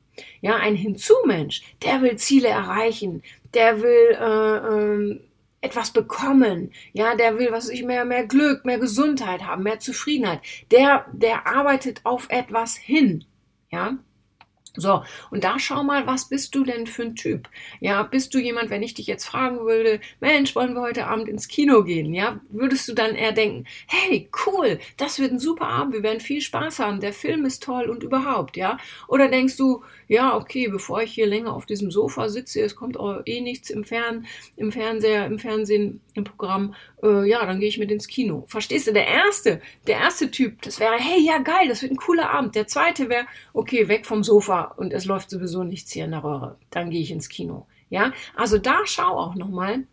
Ja, 0.41 0.57
ein 0.57 0.75
Hinzu-Mensch, 0.75 1.61
der 1.83 2.01
will 2.01 2.17
Ziele 2.17 2.49
erreichen, 2.49 3.21
der 3.53 3.81
will 3.81 4.17
äh, 4.19 5.13
äh, 5.13 5.26
etwas 5.61 5.91
bekommen, 5.91 6.71
ja, 6.93 7.15
der 7.15 7.37
will, 7.37 7.51
was 7.51 7.69
ich 7.69 7.83
mehr, 7.83 8.05
mehr 8.05 8.25
Glück, 8.25 8.65
mehr 8.65 8.79
Gesundheit 8.79 9.43
haben, 9.43 9.63
mehr 9.63 9.79
Zufriedenheit. 9.79 10.41
Der, 10.71 11.05
der 11.13 11.47
arbeitet 11.47 12.01
auf 12.03 12.27
etwas 12.29 12.75
hin, 12.75 13.25
ja. 13.71 13.97
So, 14.77 15.03
und 15.31 15.43
da 15.43 15.57
schau 15.57 15.83
mal, 15.83 16.05
was 16.05 16.29
bist 16.29 16.53
du 16.53 16.63
denn 16.63 16.85
für 16.85 17.01
ein 17.01 17.15
Typ? 17.15 17.49
Ja, 17.79 18.03
bist 18.03 18.33
du 18.35 18.37
jemand, 18.37 18.69
wenn 18.69 18.83
ich 18.83 18.93
dich 18.93 19.07
jetzt 19.07 19.25
fragen 19.25 19.59
würde, 19.59 19.99
Mensch, 20.19 20.55
wollen 20.55 20.75
wir 20.75 20.81
heute 20.81 21.07
Abend 21.07 21.27
ins 21.27 21.47
Kino 21.47 21.83
gehen? 21.83 22.13
Ja, 22.13 22.39
würdest 22.49 22.87
du 22.87 22.93
dann 22.93 23.15
eher 23.15 23.31
denken, 23.31 23.65
hey, 23.87 24.29
cool, 24.45 24.77
das 24.95 25.17
wird 25.19 25.31
ein 25.31 25.39
super 25.39 25.67
Abend, 25.67 25.93
wir 25.93 26.03
werden 26.03 26.19
viel 26.19 26.41
Spaß 26.41 26.77
haben, 26.77 26.99
der 26.99 27.13
Film 27.13 27.45
ist 27.45 27.63
toll 27.63 27.89
und 27.89 28.03
überhaupt, 28.03 28.55
ja? 28.55 28.77
Oder 29.07 29.29
denkst 29.29 29.57
du, 29.57 29.83
ja, 30.07 30.37
okay, 30.37 30.67
bevor 30.67 31.01
ich 31.01 31.11
hier 31.11 31.25
länger 31.25 31.53
auf 31.53 31.65
diesem 31.65 31.89
Sofa 31.89 32.29
sitze, 32.29 32.61
es 32.61 32.75
kommt 32.75 32.99
auch 32.99 33.21
eh 33.25 33.41
nichts 33.41 33.71
im 33.71 33.83
Fern, 33.83 34.27
im 34.57 34.71
Fernseher, 34.71 35.25
im 35.25 35.39
Fernsehen, 35.39 36.01
im 36.13 36.23
Programm, 36.23 36.75
äh, 37.01 37.27
ja, 37.27 37.45
dann 37.45 37.59
gehe 37.59 37.69
ich 37.69 37.79
mit 37.79 37.91
ins 37.91 38.07
Kino. 38.07 38.45
Verstehst 38.47 38.87
du? 38.87 38.93
Der 38.93 39.07
erste, 39.07 39.59
der 39.87 39.97
erste 39.97 40.29
Typ, 40.29 40.61
das 40.61 40.79
wäre, 40.79 40.95
hey, 40.97 41.19
ja, 41.19 41.39
geil, 41.39 41.67
das 41.67 41.81
wird 41.81 41.93
ein 41.93 41.97
cooler 41.97 42.29
Abend. 42.29 42.55
Der 42.55 42.67
zweite 42.67 43.09
wäre, 43.09 43.25
okay, 43.53 43.87
weg 43.87 44.05
vom 44.05 44.23
Sofa 44.23 44.66
und 44.77 44.93
es 44.93 45.05
läuft 45.05 45.29
sowieso 45.29 45.63
nichts 45.63 45.91
hier 45.91 46.05
in 46.05 46.11
der 46.11 46.23
Röhre. 46.23 46.57
Dann 46.69 46.89
gehe 46.89 47.01
ich 47.01 47.11
ins 47.11 47.29
Kino. 47.29 47.67
Ja, 47.89 48.11
also 48.35 48.57
da 48.57 48.79
schau 48.85 49.17
auch 49.17 49.35
nochmal, 49.35 49.83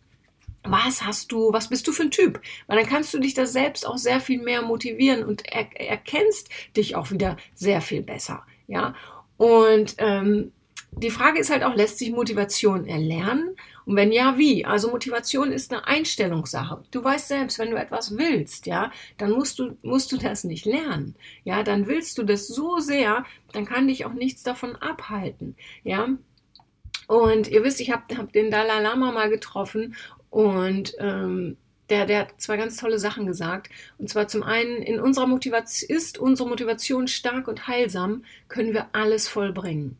was 0.63 1.05
hast 1.05 1.31
du, 1.31 1.53
was 1.53 1.69
bist 1.69 1.87
du 1.87 1.91
für 1.91 2.03
ein 2.03 2.11
Typ? 2.11 2.41
Weil 2.67 2.77
dann 2.77 2.89
kannst 2.89 3.13
du 3.13 3.19
dich 3.19 3.33
da 3.33 3.45
selbst 3.45 3.87
auch 3.87 3.97
sehr 3.97 4.19
viel 4.19 4.41
mehr 4.41 4.61
motivieren 4.61 5.23
und 5.23 5.45
er, 5.45 5.67
erkennst 5.79 6.49
dich 6.75 6.95
auch 6.95 7.11
wieder 7.11 7.37
sehr 7.53 7.81
viel 7.81 8.01
besser. 8.01 8.43
Ja, 8.67 8.95
und 9.37 9.95
ähm, 9.99 10.51
die 10.91 11.09
Frage 11.09 11.39
ist 11.39 11.49
halt 11.49 11.63
auch, 11.63 11.75
lässt 11.75 11.99
sich 11.99 12.11
Motivation 12.11 12.85
erlernen? 12.85 13.55
Und 13.85 13.95
wenn 13.95 14.11
ja, 14.11 14.37
wie? 14.37 14.65
Also 14.65 14.89
Motivation 14.89 15.51
ist 15.51 15.71
eine 15.71 15.85
Einstellungssache. 15.87 16.83
Du 16.91 17.03
weißt 17.03 17.27
selbst, 17.27 17.59
wenn 17.59 17.71
du 17.71 17.77
etwas 17.77 18.17
willst, 18.17 18.65
ja, 18.65 18.91
dann 19.17 19.31
musst 19.31 19.59
du, 19.59 19.77
musst 19.83 20.11
du 20.11 20.17
das 20.17 20.43
nicht 20.43 20.65
lernen. 20.65 21.15
Ja, 21.43 21.63
dann 21.63 21.87
willst 21.87 22.17
du 22.17 22.23
das 22.23 22.47
so 22.47 22.79
sehr, 22.79 23.25
dann 23.53 23.65
kann 23.65 23.87
dich 23.87 24.05
auch 24.05 24.13
nichts 24.13 24.43
davon 24.43 24.75
abhalten. 24.75 25.55
Ja. 25.83 26.09
Und 27.07 27.47
ihr 27.47 27.63
wisst, 27.63 27.79
ich 27.81 27.91
habe 27.91 28.17
hab 28.17 28.33
den 28.33 28.49
Dalai 28.49 28.81
Lama 28.81 29.11
mal 29.11 29.29
getroffen 29.29 29.95
und 30.31 30.95
ähm, 30.99 31.57
der, 31.89 32.07
der 32.07 32.19
hat 32.21 32.41
zwei 32.41 32.57
ganz 32.57 32.77
tolle 32.77 32.97
Sachen 32.97 33.27
gesagt. 33.27 33.69
Und 33.99 34.09
zwar 34.09 34.27
zum 34.27 34.41
einen, 34.41 34.77
in 34.77 34.99
unserer 34.99 35.27
Motivation 35.27 35.95
ist 35.95 36.17
unsere 36.17 36.49
Motivation 36.49 37.07
stark 37.07 37.47
und 37.47 37.67
heilsam, 37.67 38.25
können 38.47 38.73
wir 38.73 38.87
alles 38.93 39.27
vollbringen. 39.27 39.97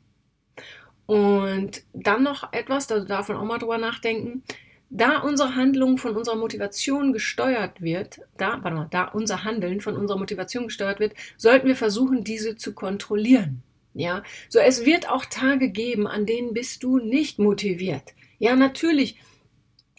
Und 1.05 1.83
dann 1.93 2.23
noch 2.23 2.51
etwas, 2.53 2.87
da 2.87 2.99
darf 2.99 3.29
man 3.29 3.37
auch 3.37 3.43
mal 3.43 3.59
drüber 3.59 3.77
nachdenken. 3.77 4.43
Da 4.89 5.19
unsere 5.19 5.55
Handlung 5.55 5.97
von 5.97 6.15
unserer 6.15 6.35
Motivation 6.35 7.11
gesteuert 7.11 7.81
wird, 7.81 8.21
da, 8.37 8.59
warte 8.61 8.77
mal, 8.77 8.87
da 8.91 9.05
unser 9.05 9.43
Handeln 9.43 9.81
von 9.81 9.95
unserer 9.95 10.17
Motivation 10.17 10.65
gesteuert 10.65 10.99
wird, 10.99 11.13
sollten 11.37 11.67
wir 11.67 11.75
versuchen, 11.75 12.23
diese 12.23 12.55
zu 12.55 12.73
kontrollieren. 12.73 13.61
Ja, 13.93 14.23
so 14.49 14.59
es 14.59 14.85
wird 14.85 15.09
auch 15.09 15.25
Tage 15.25 15.69
geben, 15.69 16.05
an 16.05 16.25
denen 16.25 16.53
bist 16.53 16.83
du 16.83 16.97
nicht 16.97 17.39
motiviert. 17.39 18.13
Ja, 18.39 18.55
natürlich 18.55 19.17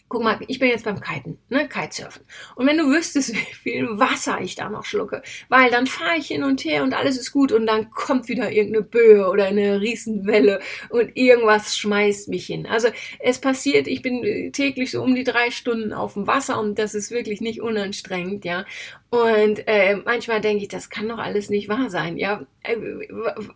Guck 0.09 0.23
mal, 0.23 0.39
ich 0.47 0.59
bin 0.59 0.69
jetzt 0.69 0.85
beim 0.85 1.01
Kiten, 1.01 1.37
ne, 1.49 1.67
Kitesurfen. 1.67 2.23
Und 2.55 2.65
wenn 2.65 2.77
du 2.77 2.85
wüsstest, 2.89 3.33
wie 3.33 3.53
viel 3.53 3.87
Wasser 3.99 4.39
ich 4.41 4.55
da 4.55 4.69
noch 4.69 4.85
schlucke, 4.85 5.21
weil 5.49 5.69
dann 5.69 5.85
fahre 5.85 6.17
ich 6.17 6.27
hin 6.27 6.43
und 6.43 6.63
her 6.63 6.83
und 6.83 6.93
alles 6.93 7.17
ist 7.17 7.33
gut 7.33 7.51
und 7.51 7.67
dann 7.67 7.89
kommt 7.89 8.29
wieder 8.29 8.49
irgendeine 8.51 8.85
Böe 8.85 9.29
oder 9.29 9.45
eine 9.45 9.81
Riesenwelle 9.81 10.61
und 10.89 11.11
irgendwas 11.15 11.75
schmeißt 11.77 12.29
mich 12.29 12.45
hin. 12.45 12.65
Also 12.65 12.87
es 13.19 13.39
passiert, 13.39 13.87
ich 13.87 14.01
bin 14.01 14.51
täglich 14.53 14.91
so 14.91 15.03
um 15.03 15.13
die 15.13 15.25
drei 15.25 15.51
Stunden 15.51 15.91
auf 15.91 16.13
dem 16.13 16.25
Wasser 16.25 16.59
und 16.59 16.79
das 16.79 16.95
ist 16.95 17.11
wirklich 17.11 17.41
nicht 17.41 17.61
unanstrengend, 17.61 18.45
ja. 18.45 18.65
Und 19.09 19.67
äh, 19.67 19.95
manchmal 20.05 20.41
denke 20.41 20.63
ich, 20.63 20.69
das 20.69 20.89
kann 20.89 21.07
doch 21.07 21.17
alles 21.17 21.49
nicht 21.49 21.69
wahr 21.69 21.89
sein, 21.89 22.17
ja. 22.17 22.45
Äh, 22.63 22.77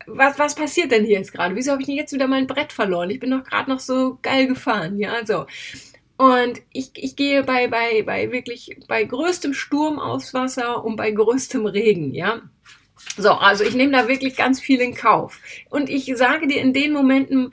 was, 0.06 0.38
was 0.40 0.56
passiert 0.56 0.92
denn 0.92 1.06
hier 1.06 1.18
jetzt 1.18 1.34
gerade? 1.34 1.56
Wieso 1.56 1.72
habe 1.72 1.82
ich 1.82 1.88
denn 1.88 1.96
jetzt 1.96 2.14
wieder 2.14 2.28
mein 2.28 2.48
Brett 2.48 2.74
verloren? 2.74 3.10
Ich 3.10 3.20
bin 3.20 3.32
doch 3.32 3.44
gerade 3.44 3.70
noch 3.70 3.80
so 3.80 4.18
geil 4.22 4.48
gefahren, 4.48 4.98
ja, 4.98 5.26
so. 5.26 5.46
Und 6.22 6.62
ich, 6.72 6.92
ich 6.94 7.16
gehe 7.16 7.42
bei, 7.42 7.68
bei, 7.68 8.04
bei 8.04 8.32
wirklich 8.32 8.78
bei 8.88 9.04
größtem 9.04 9.56
Sturm 9.56 9.98
aufs 9.98 10.36
Wasser 10.36 10.86
und 10.86 10.96
bei 10.96 11.10
größtem 11.10 11.66
Regen, 11.66 12.14
ja. 12.14 12.44
So, 13.18 13.32
also 13.32 13.64
ich 13.64 13.74
nehme 13.74 13.94
da 13.94 14.08
wirklich 14.08 14.36
ganz 14.36 14.60
viel 14.60 14.82
in 14.82 14.94
Kauf. 14.94 15.40
Und 15.72 15.90
ich 15.90 16.16
sage 16.16 16.46
dir 16.46 16.62
in 16.62 16.74
den 16.74 16.94
Momenten, 16.94 17.50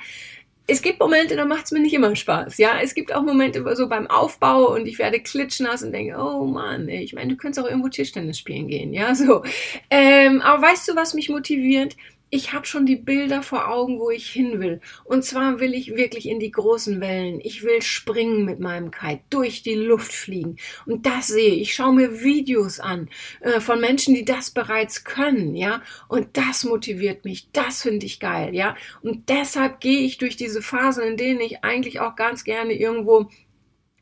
es 0.67 0.83
gibt 0.83 1.01
Momente, 1.01 1.35
da 1.35 1.47
macht 1.47 1.65
es 1.65 1.73
mir 1.73 1.81
nicht 1.81 1.95
immer 1.95 2.15
Spaß. 2.15 2.59
Ja, 2.59 2.79
es 2.83 2.95
gibt 2.95 3.15
auch 3.15 3.23
Momente 3.23 3.65
so 3.75 3.89
beim 3.89 4.07
Aufbau 4.07 4.75
und 4.75 4.85
ich 4.87 4.99
werde 4.99 5.19
klitschnass 5.19 5.83
und 5.83 5.93
denke, 5.93 6.19
oh 6.19 6.45
Mann, 6.45 6.91
ich 6.91 7.15
meine, 7.15 7.31
du 7.31 7.37
könntest 7.39 7.65
auch 7.65 7.71
irgendwo 7.71 7.89
Tischtennis 7.89 8.39
spielen 8.39 8.69
gehen. 8.69 8.93
Ja, 8.93 9.15
so. 9.15 9.45
Ähm, 9.89 10.43
aber 10.43 10.61
weißt 10.61 10.89
du, 10.89 10.95
was 10.95 11.15
mich 11.15 11.31
motiviert? 11.31 11.97
Ich 12.31 12.53
habe 12.53 12.67
schon 12.67 12.85
die 12.85 12.97
Bilder 12.97 13.43
vor 13.43 13.69
Augen, 13.69 13.99
wo 13.99 14.11
ich 14.11 14.31
hin 14.31 14.61
will. 14.61 14.81
Und 15.05 15.25
zwar 15.25 15.61
will 15.61 15.75
ich 15.75 15.95
wirklich 15.97 16.29
in 16.29 16.41
die 16.41 16.51
großen 16.51 17.01
Wellen. 17.01 17.41
Ich 17.43 17.63
will 17.63 17.81
springen 17.83 18.45
mit 18.45 18.61
meinem 18.61 18.91
Kite, 18.91 19.23
durch 19.31 19.63
die 19.63 19.75
Luft 19.75 20.13
fliegen. 20.13 20.57
Und 20.87 21.07
das 21.07 21.29
sehe 21.29 21.55
ich. 21.55 21.63
Ich 21.63 21.75
schaue 21.75 21.95
mir 21.95 22.23
Videos 22.23 22.81
an 22.81 23.09
äh, 23.41 23.61
von 23.61 23.81
Menschen, 23.81 24.15
die 24.15 24.25
das 24.25 24.51
bereits 24.51 25.05
können, 25.05 25.55
ja. 25.57 25.83
Und 26.09 26.37
das 26.37 26.65
motiviert 26.65 27.25
mich. 27.25 27.49
Das 27.53 27.83
finde 27.83 28.07
ich 28.07 28.21
geil, 28.21 28.55
ja. 28.55 28.77
Und 29.03 29.29
deshalb 29.29 29.81
gehe 29.81 30.01
ich 30.01 30.19
durch 30.19 30.37
diese 30.37 30.63
Phasen, 30.63 31.05
in 31.05 31.17
denen 31.17 31.41
ich 31.41 31.65
eigentlich 31.65 32.01
auch 32.01 32.17
ganz 32.17 32.45
gerne 32.45 32.75
irgendwo 32.75 33.31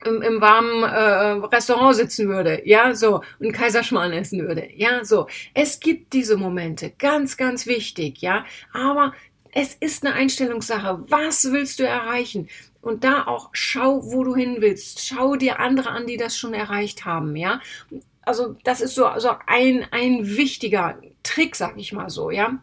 im, 0.06 0.22
im 0.22 0.40
warmen 0.40 0.82
äh, 0.82 1.46
Restaurant 1.54 1.96
sitzen 1.96 2.28
würde, 2.28 2.62
ja, 2.64 2.94
so, 2.94 3.22
und 3.38 3.52
Kaiserschmarrn 3.52 4.12
essen 4.12 4.46
würde, 4.46 4.68
ja, 4.74 5.04
so. 5.04 5.26
Es 5.54 5.80
gibt 5.80 6.12
diese 6.12 6.36
Momente, 6.36 6.92
ganz, 6.98 7.36
ganz 7.36 7.66
wichtig, 7.66 8.22
ja, 8.22 8.44
aber 8.72 9.12
es 9.52 9.74
ist 9.74 10.04
eine 10.04 10.14
Einstellungssache. 10.14 11.04
Was 11.08 11.50
willst 11.50 11.78
du 11.78 11.84
erreichen? 11.84 12.48
Und 12.82 13.04
da 13.04 13.26
auch 13.26 13.48
schau, 13.52 14.12
wo 14.12 14.22
du 14.22 14.36
hin 14.36 14.56
willst. 14.60 15.06
Schau 15.06 15.34
dir 15.36 15.60
andere 15.60 15.90
an, 15.90 16.06
die 16.06 16.18
das 16.18 16.36
schon 16.36 16.52
erreicht 16.52 17.06
haben, 17.06 17.34
ja. 17.36 17.62
Also 18.20 18.56
das 18.64 18.82
ist 18.82 18.94
so, 18.94 19.08
so 19.16 19.30
ein, 19.46 19.86
ein 19.92 20.36
wichtiger 20.36 21.00
Trick, 21.22 21.56
sag 21.56 21.78
ich 21.78 21.94
mal 21.94 22.10
so, 22.10 22.30
ja. 22.30 22.62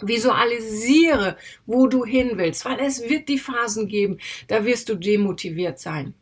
Visualisiere, 0.00 1.36
wo 1.66 1.88
du 1.88 2.06
hin 2.06 2.32
willst, 2.36 2.64
weil 2.64 2.80
es 2.80 3.08
wird 3.08 3.28
die 3.28 3.38
Phasen 3.38 3.86
geben, 3.86 4.18
da 4.48 4.64
wirst 4.64 4.88
du 4.88 4.94
demotiviert 4.94 5.78
sein 5.78 6.14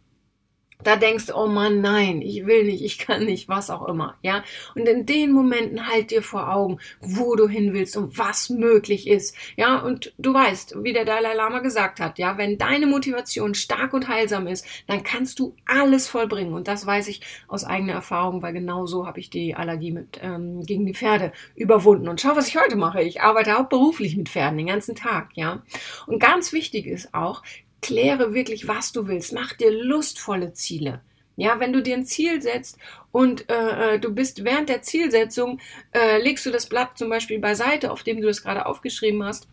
da 0.84 0.96
denkst, 0.96 1.26
oh 1.34 1.46
Mann, 1.46 1.80
nein, 1.80 2.22
ich 2.22 2.46
will 2.46 2.64
nicht, 2.64 2.82
ich 2.82 2.98
kann 2.98 3.24
nicht, 3.24 3.48
was 3.48 3.70
auch 3.70 3.86
immer, 3.88 4.16
ja. 4.22 4.44
Und 4.74 4.88
in 4.88 5.06
den 5.06 5.32
Momenten 5.32 5.88
halt 5.88 6.10
dir 6.10 6.22
vor 6.22 6.52
Augen, 6.52 6.78
wo 7.00 7.36
du 7.36 7.48
hin 7.48 7.72
willst 7.72 7.96
und 7.96 8.18
was 8.18 8.50
möglich 8.50 9.06
ist, 9.06 9.36
ja. 9.56 9.78
Und 9.78 10.12
du 10.18 10.34
weißt, 10.34 10.82
wie 10.82 10.92
der 10.92 11.04
Dalai 11.04 11.34
Lama 11.34 11.60
gesagt 11.60 12.00
hat, 12.00 12.18
ja, 12.18 12.38
wenn 12.38 12.58
deine 12.58 12.86
Motivation 12.86 13.54
stark 13.54 13.92
und 13.92 14.08
heilsam 14.08 14.46
ist, 14.46 14.66
dann 14.86 15.02
kannst 15.02 15.38
du 15.38 15.54
alles 15.66 16.08
vollbringen. 16.08 16.54
Und 16.54 16.68
das 16.68 16.86
weiß 16.86 17.08
ich 17.08 17.20
aus 17.48 17.64
eigener 17.64 17.94
Erfahrung, 17.94 18.42
weil 18.42 18.52
genau 18.52 18.86
so 18.86 19.06
habe 19.06 19.20
ich 19.20 19.30
die 19.30 19.54
Allergie 19.54 19.92
mit 19.92 20.20
ähm, 20.22 20.62
gegen 20.62 20.86
die 20.86 20.94
Pferde 20.94 21.32
überwunden. 21.54 22.08
Und 22.08 22.20
schau, 22.20 22.36
was 22.36 22.48
ich 22.48 22.56
heute 22.56 22.76
mache. 22.76 23.02
Ich 23.02 23.20
arbeite 23.20 23.52
hauptberuflich 23.52 24.16
mit 24.16 24.28
Pferden 24.28 24.58
den 24.58 24.66
ganzen 24.66 24.94
Tag, 24.94 25.30
ja. 25.34 25.62
Und 26.06 26.18
ganz 26.18 26.52
wichtig 26.52 26.86
ist 26.86 27.14
auch, 27.14 27.42
kläre 27.82 28.32
wirklich, 28.32 28.68
was 28.68 28.92
du 28.92 29.06
willst. 29.06 29.32
Mach 29.32 29.52
dir 29.52 29.70
lustvolle 29.70 30.52
Ziele. 30.52 31.02
Ja, 31.36 31.60
wenn 31.60 31.72
du 31.72 31.82
dir 31.82 31.96
ein 31.96 32.04
Ziel 32.04 32.42
setzt 32.42 32.78
und 33.10 33.50
äh, 33.50 33.94
äh, 33.94 33.98
du 33.98 34.14
bist 34.14 34.44
während 34.44 34.68
der 34.68 34.82
Zielsetzung, 34.82 35.60
äh, 35.92 36.20
legst 36.22 36.44
du 36.46 36.50
das 36.50 36.68
Blatt 36.68 36.98
zum 36.98 37.08
Beispiel 37.08 37.38
beiseite, 37.38 37.90
auf 37.90 38.02
dem 38.02 38.20
du 38.20 38.26
das 38.26 38.42
gerade 38.42 38.66
aufgeschrieben 38.66 39.24
hast, 39.24 39.48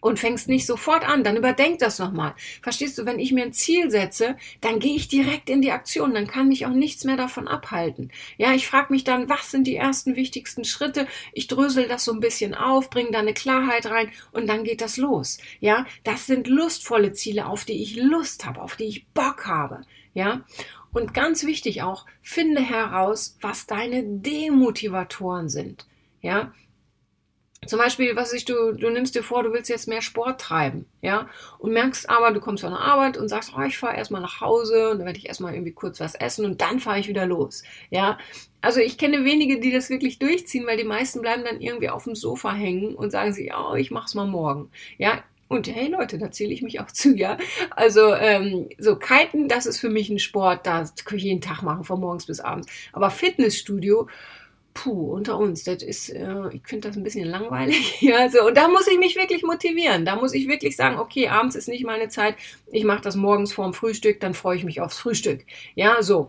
und 0.00 0.18
fängst 0.18 0.48
nicht 0.48 0.66
sofort 0.66 1.08
an, 1.08 1.24
dann 1.24 1.36
überdenk 1.36 1.78
das 1.78 1.98
nochmal. 1.98 2.34
Verstehst 2.62 2.98
du, 2.98 3.06
wenn 3.06 3.18
ich 3.18 3.32
mir 3.32 3.44
ein 3.44 3.52
Ziel 3.52 3.90
setze, 3.90 4.36
dann 4.60 4.78
gehe 4.78 4.96
ich 4.96 5.08
direkt 5.08 5.50
in 5.50 5.62
die 5.62 5.72
Aktion, 5.72 6.14
dann 6.14 6.26
kann 6.26 6.48
mich 6.48 6.66
auch 6.66 6.72
nichts 6.72 7.04
mehr 7.04 7.16
davon 7.16 7.48
abhalten. 7.48 8.10
Ja, 8.36 8.52
ich 8.52 8.66
frage 8.66 8.92
mich 8.92 9.04
dann, 9.04 9.28
was 9.28 9.50
sind 9.50 9.66
die 9.66 9.76
ersten 9.76 10.16
wichtigsten 10.16 10.64
Schritte? 10.64 11.06
Ich 11.32 11.46
drösel 11.46 11.88
das 11.88 12.04
so 12.04 12.12
ein 12.12 12.20
bisschen 12.20 12.54
auf, 12.54 12.90
bringe 12.90 13.10
da 13.10 13.18
eine 13.18 13.34
Klarheit 13.34 13.86
rein 13.86 14.10
und 14.32 14.48
dann 14.48 14.64
geht 14.64 14.80
das 14.80 14.96
los. 14.96 15.38
Ja, 15.60 15.86
das 16.04 16.26
sind 16.26 16.48
lustvolle 16.48 17.12
Ziele, 17.12 17.46
auf 17.46 17.64
die 17.64 17.82
ich 17.82 17.96
Lust 17.96 18.44
habe, 18.46 18.62
auf 18.62 18.76
die 18.76 18.84
ich 18.84 19.06
Bock 19.08 19.46
habe. 19.46 19.82
Ja, 20.14 20.44
und 20.92 21.14
ganz 21.14 21.44
wichtig 21.44 21.82
auch, 21.82 22.06
finde 22.22 22.60
heraus, 22.60 23.36
was 23.40 23.66
deine 23.66 24.02
Demotivatoren 24.02 25.48
sind. 25.48 25.86
Ja, 26.22 26.52
zum 27.66 27.78
Beispiel, 27.78 28.14
was 28.16 28.32
ich, 28.32 28.44
du, 28.44 28.72
du 28.72 28.88
nimmst 28.90 29.14
dir 29.14 29.22
vor, 29.22 29.42
du 29.42 29.52
willst 29.52 29.68
jetzt 29.68 29.88
mehr 29.88 30.00
Sport 30.00 30.40
treiben, 30.40 30.86
ja, 31.02 31.28
und 31.58 31.72
merkst 31.72 32.08
aber, 32.08 32.30
du 32.30 32.40
kommst 32.40 32.62
von 32.62 32.72
der 32.72 32.80
Arbeit 32.80 33.16
und 33.16 33.28
sagst, 33.28 33.52
oh, 33.56 33.62
ich 33.62 33.78
fahre 33.78 33.96
erstmal 33.96 34.20
nach 34.20 34.40
Hause 34.40 34.90
und 34.90 34.98
dann 34.98 35.06
werde 35.06 35.18
ich 35.18 35.26
erstmal 35.26 35.54
irgendwie 35.54 35.72
kurz 35.72 36.00
was 36.00 36.14
essen 36.14 36.44
und 36.44 36.60
dann 36.60 36.78
fahre 36.78 37.00
ich 37.00 37.08
wieder 37.08 37.26
los, 37.26 37.62
ja. 37.90 38.18
Also 38.60 38.80
ich 38.80 38.98
kenne 38.98 39.24
wenige, 39.24 39.60
die 39.60 39.72
das 39.72 39.90
wirklich 39.90 40.18
durchziehen, 40.18 40.66
weil 40.66 40.76
die 40.76 40.84
meisten 40.84 41.20
bleiben 41.20 41.44
dann 41.44 41.60
irgendwie 41.60 41.90
auf 41.90 42.04
dem 42.04 42.14
Sofa 42.14 42.52
hängen 42.52 42.94
und 42.94 43.10
sagen 43.10 43.32
sich, 43.32 43.52
oh, 43.54 43.74
ich 43.74 43.90
mach's 43.90 44.14
mal 44.14 44.26
morgen, 44.26 44.70
ja. 44.96 45.22
Und 45.48 45.66
hey 45.66 45.88
Leute, 45.88 46.18
da 46.18 46.30
zähle 46.30 46.52
ich 46.52 46.62
mich 46.62 46.78
auch 46.78 46.90
zu, 46.90 47.14
ja. 47.16 47.38
Also 47.70 48.14
ähm, 48.14 48.68
so 48.78 48.96
Kiten, 48.96 49.48
das 49.48 49.66
ist 49.66 49.78
für 49.78 49.88
mich 49.88 50.10
ein 50.10 50.18
Sport, 50.18 50.66
das 50.66 50.94
kann 51.04 51.18
ich 51.18 51.24
jeden 51.24 51.40
Tag 51.40 51.62
machen, 51.62 51.84
von 51.84 52.00
morgens 52.00 52.26
bis 52.26 52.40
abends. 52.40 52.68
Aber 52.92 53.10
Fitnessstudio, 53.10 54.08
puh, 54.78 55.12
unter 55.12 55.38
uns, 55.38 55.64
das 55.64 55.82
ist, 55.82 56.10
äh, 56.10 56.48
ich 56.52 56.62
finde 56.64 56.88
das 56.88 56.96
ein 56.96 57.02
bisschen 57.02 57.28
langweilig. 57.28 57.96
ja, 58.00 58.28
so. 58.28 58.46
Und 58.46 58.56
da 58.56 58.68
muss 58.68 58.86
ich 58.86 58.98
mich 58.98 59.16
wirklich 59.16 59.42
motivieren. 59.42 60.04
Da 60.04 60.14
muss 60.14 60.34
ich 60.34 60.46
wirklich 60.46 60.76
sagen, 60.76 60.98
okay, 60.98 61.28
abends 61.28 61.56
ist 61.56 61.68
nicht 61.68 61.84
meine 61.84 62.08
Zeit, 62.08 62.36
ich 62.70 62.84
mache 62.84 63.00
das 63.00 63.16
morgens 63.16 63.52
vorm 63.52 63.74
Frühstück, 63.74 64.20
dann 64.20 64.34
freue 64.34 64.56
ich 64.56 64.64
mich 64.64 64.80
aufs 64.80 64.98
Frühstück. 64.98 65.44
Ja, 65.74 66.00
so. 66.02 66.28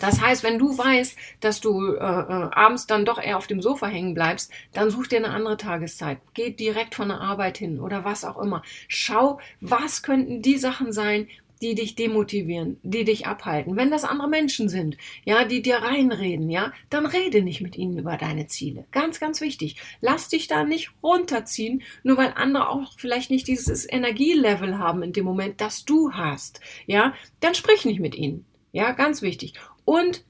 Das 0.00 0.20
heißt, 0.20 0.42
wenn 0.42 0.58
du 0.58 0.76
weißt, 0.76 1.16
dass 1.40 1.60
du 1.60 1.94
äh, 1.94 1.98
äh, 1.98 2.00
abends 2.00 2.86
dann 2.86 3.04
doch 3.04 3.20
eher 3.20 3.36
auf 3.36 3.46
dem 3.46 3.62
Sofa 3.62 3.86
hängen 3.86 4.14
bleibst, 4.14 4.52
dann 4.72 4.90
such 4.90 5.08
dir 5.08 5.18
eine 5.18 5.30
andere 5.30 5.56
Tageszeit. 5.56 6.18
Geh 6.34 6.50
direkt 6.50 6.94
von 6.96 7.08
der 7.08 7.20
Arbeit 7.20 7.58
hin 7.58 7.80
oder 7.80 8.04
was 8.04 8.24
auch 8.24 8.38
immer. 8.38 8.62
Schau, 8.88 9.40
was 9.60 10.02
könnten 10.02 10.42
die 10.42 10.58
Sachen 10.58 10.92
sein, 10.92 11.28
die 11.60 11.74
dich 11.74 11.94
demotivieren, 11.94 12.78
die 12.82 13.04
dich 13.04 13.26
abhalten. 13.26 13.76
Wenn 13.76 13.90
das 13.90 14.04
andere 14.04 14.28
Menschen 14.28 14.68
sind, 14.68 14.96
ja, 15.24 15.44
die 15.44 15.62
dir 15.62 15.76
reinreden, 15.76 16.48
ja, 16.48 16.72
dann 16.88 17.06
rede 17.06 17.42
nicht 17.42 17.60
mit 17.60 17.76
ihnen 17.76 17.98
über 17.98 18.16
deine 18.16 18.46
Ziele. 18.46 18.86
Ganz, 18.90 19.20
ganz 19.20 19.40
wichtig. 19.40 19.76
Lass 20.00 20.28
dich 20.28 20.46
da 20.46 20.64
nicht 20.64 20.90
runterziehen, 21.02 21.82
nur 22.02 22.16
weil 22.16 22.32
andere 22.34 22.68
auch 22.70 22.92
vielleicht 22.96 23.30
nicht 23.30 23.46
dieses 23.46 23.90
Energielevel 23.90 24.78
haben 24.78 25.02
in 25.02 25.12
dem 25.12 25.24
Moment, 25.24 25.60
das 25.60 25.84
du 25.84 26.12
hast, 26.12 26.60
ja, 26.86 27.14
dann 27.40 27.54
sprich 27.54 27.84
nicht 27.84 28.00
mit 28.00 28.14
ihnen. 28.14 28.46
Ja, 28.72 28.92
ganz 28.92 29.20
wichtig. 29.20 29.54
Und 29.84 30.24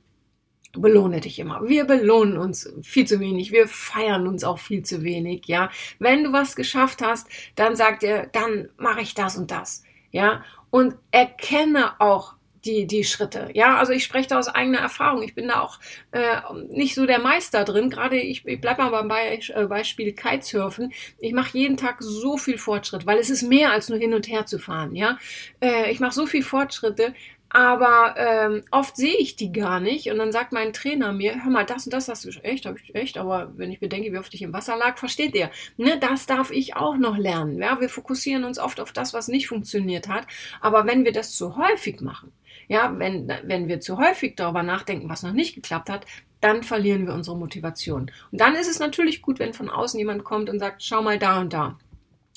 belohne 0.73 1.21
dich 1.21 1.39
immer. 1.39 1.69
Wir 1.69 1.85
belohnen 1.85 2.39
uns 2.39 2.73
viel 2.83 3.07
zu 3.07 3.21
wenig. 3.21 3.51
Wir 3.51 3.67
feiern 3.67 4.27
uns 4.27 4.45
auch 4.45 4.59
viel 4.59 4.85
zu 4.85 5.03
wenig, 5.03 5.47
ja. 5.47 5.71
Wenn 5.99 6.25
du 6.25 6.33
was 6.33 6.57
geschafft 6.57 7.03
hast, 7.03 7.29
dann 7.57 7.77
sag 7.77 8.01
dir, 8.01 8.29
dann 8.33 8.69
mache 8.77 9.01
ich 9.01 9.15
das 9.15 9.37
und 9.37 9.51
das, 9.51 9.83
ja 10.13 10.43
und 10.71 10.95
erkenne 11.11 12.01
auch 12.01 12.35
die, 12.65 12.87
die 12.87 13.05
Schritte. 13.05 13.51
Ja, 13.55 13.79
also 13.79 13.93
ich 13.93 14.05
spreche 14.05 14.29
da 14.29 14.39
aus 14.39 14.49
eigener 14.49 14.79
Erfahrung. 14.79 15.23
Ich 15.23 15.35
bin 15.35 15.49
da 15.49 15.61
auch 15.61 15.79
äh, 16.13 16.37
nicht 16.69 16.95
so 16.95 17.07
der 17.07 17.19
Meister 17.19 17.65
drin. 17.65 17.91
Gerade 17.91 18.19
ich, 18.19 18.47
ich 18.47 18.61
bleibe 18.61 18.83
mal 18.83 18.91
beim 18.91 19.09
Be 19.09 19.15
äh, 19.15 19.67
Beispiel 19.67 20.13
Kitesurfen. 20.13 20.93
Ich 21.19 21.33
mache 21.33 21.57
jeden 21.57 21.77
Tag 21.77 21.97
so 22.01 22.37
viel 22.37 22.59
Fortschritt, 22.59 23.07
weil 23.07 23.19
es 23.19 23.31
ist 23.31 23.43
mehr 23.43 23.73
als 23.73 23.89
nur 23.89 23.99
hin 23.99 24.15
und 24.15 24.29
her 24.29 24.47
zu 24.47 24.59
fahren. 24.59 24.95
Ja, 24.95 25.19
äh, 25.61 25.91
ich 25.91 26.01
mache 26.01 26.13
so 26.13 26.27
viel 26.27 26.43
Fortschritte, 26.43 27.15
aber 27.51 28.15
ähm, 28.17 28.63
oft 28.71 28.97
sehe 28.97 29.17
ich 29.17 29.35
die 29.35 29.53
gar 29.53 29.81
nicht 29.81 30.11
und 30.11 30.19
dann 30.19 30.33
sagt 30.33 30.53
mein 30.53 30.73
Trainer 30.73 31.13
mir, 31.13 31.45
hör 31.45 31.51
mal, 31.51 31.67
das 31.67 31.85
und 31.85 31.93
das 31.93 32.09
hast 32.09 32.25
du 32.25 32.31
echt, 32.43 32.65
habe 32.65 32.79
ich 32.83 32.95
echt, 32.95 33.19
aber 33.19 33.53
wenn 33.57 33.73
ich 33.73 33.81
bedenke, 33.81 34.13
wie 34.13 34.19
oft 34.19 34.33
ich 34.33 34.43
im 34.43 34.53
Wasser 34.53 34.77
lag, 34.77 34.99
versteht 34.99 35.35
der, 35.35 35.51
ne, 35.77 35.99
das 35.99 36.27
darf 36.27 36.53
ich 36.53 36.77
auch 36.77 36.97
noch 36.97 37.19
lernen. 37.19 37.59
Ja, 37.59 37.81
wir 37.81 37.89
fokussieren 37.89 38.45
uns 38.45 38.61
oft 38.61 38.81
auf 38.81 38.93
das, 38.93 39.13
was 39.13 39.29
nicht 39.29 39.49
funktioniert 39.49 40.09
hat, 40.09 40.27
aber 40.61 40.87
wenn 40.87 41.05
wir 41.05 41.13
das 41.13 41.35
zu 41.35 41.57
häufig 41.57 42.01
machen, 42.01 42.33
ja, 42.69 42.97
wenn, 42.99 43.29
wenn 43.45 43.67
wir 43.67 43.81
zu 43.81 43.99
häufig 43.99 44.37
darüber 44.37 44.63
nachdenken, 44.63 45.09
was 45.09 45.25
noch 45.25 45.33
nicht 45.33 45.57
geklappt 45.57 45.91
hat, 45.91 46.07
dann 46.41 46.63
verlieren 46.63 47.07
wir 47.07 47.15
unsere 47.15 47.37
Motivation. 47.37 48.11
Und 48.31 48.41
dann 48.41 48.55
ist 48.55 48.71
es 48.71 48.79
natürlich 48.79 49.23
gut, 49.23 49.41
wenn 49.41 49.53
von 49.55 49.69
außen 49.69 49.99
jemand 49.99 50.23
kommt 50.23 50.49
und 50.49 50.61
sagt, 50.61 50.83
schau 50.83 51.03
mal 51.03 51.19
da 51.19 51.41
und 51.41 51.53
da. 51.53 51.79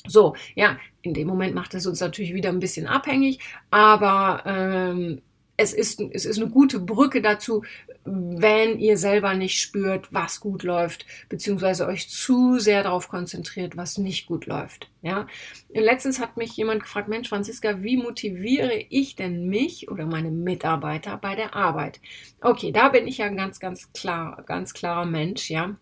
So, 0.06 0.34
ja, 0.54 0.76
in 1.04 1.14
dem 1.14 1.28
Moment 1.28 1.54
macht 1.54 1.74
es 1.74 1.86
uns 1.86 2.00
natürlich 2.00 2.34
wieder 2.34 2.48
ein 2.48 2.60
bisschen 2.60 2.86
abhängig, 2.86 3.38
aber 3.70 4.42
ähm, 4.46 5.20
es 5.56 5.72
ist, 5.72 6.00
es 6.00 6.24
ist 6.24 6.40
eine 6.40 6.50
gute 6.50 6.80
Brücke 6.80 7.22
dazu, 7.22 7.62
wenn 8.04 8.78
ihr 8.78 8.98
selber 8.98 9.34
nicht 9.34 9.60
spürt, 9.60 10.12
was 10.12 10.40
gut 10.40 10.62
läuft, 10.62 11.06
beziehungsweise 11.28 11.86
euch 11.86 12.08
zu 12.08 12.58
sehr 12.58 12.82
darauf 12.82 13.08
konzentriert, 13.08 13.76
was 13.76 13.98
nicht 13.98 14.26
gut 14.26 14.46
läuft. 14.46 14.90
Ja, 15.02 15.26
letztens 15.72 16.20
hat 16.20 16.36
mich 16.36 16.56
jemand 16.56 16.82
gefragt, 16.82 17.08
Mensch, 17.08 17.28
Franziska, 17.28 17.82
wie 17.82 17.96
motiviere 17.96 18.74
ich 18.88 19.14
denn 19.14 19.46
mich 19.46 19.90
oder 19.90 20.06
meine 20.06 20.30
Mitarbeiter 20.30 21.16
bei 21.18 21.34
der 21.34 21.54
Arbeit? 21.54 22.00
Okay, 22.40 22.72
da 22.72 22.88
bin 22.88 23.06
ich 23.06 23.18
ja 23.18 23.26
ein 23.26 23.36
ganz, 23.36 23.60
ganz 23.60 23.92
klar, 23.92 24.42
ganz 24.46 24.74
klarer 24.74 25.06
Mensch, 25.06 25.50
ja. 25.50 25.76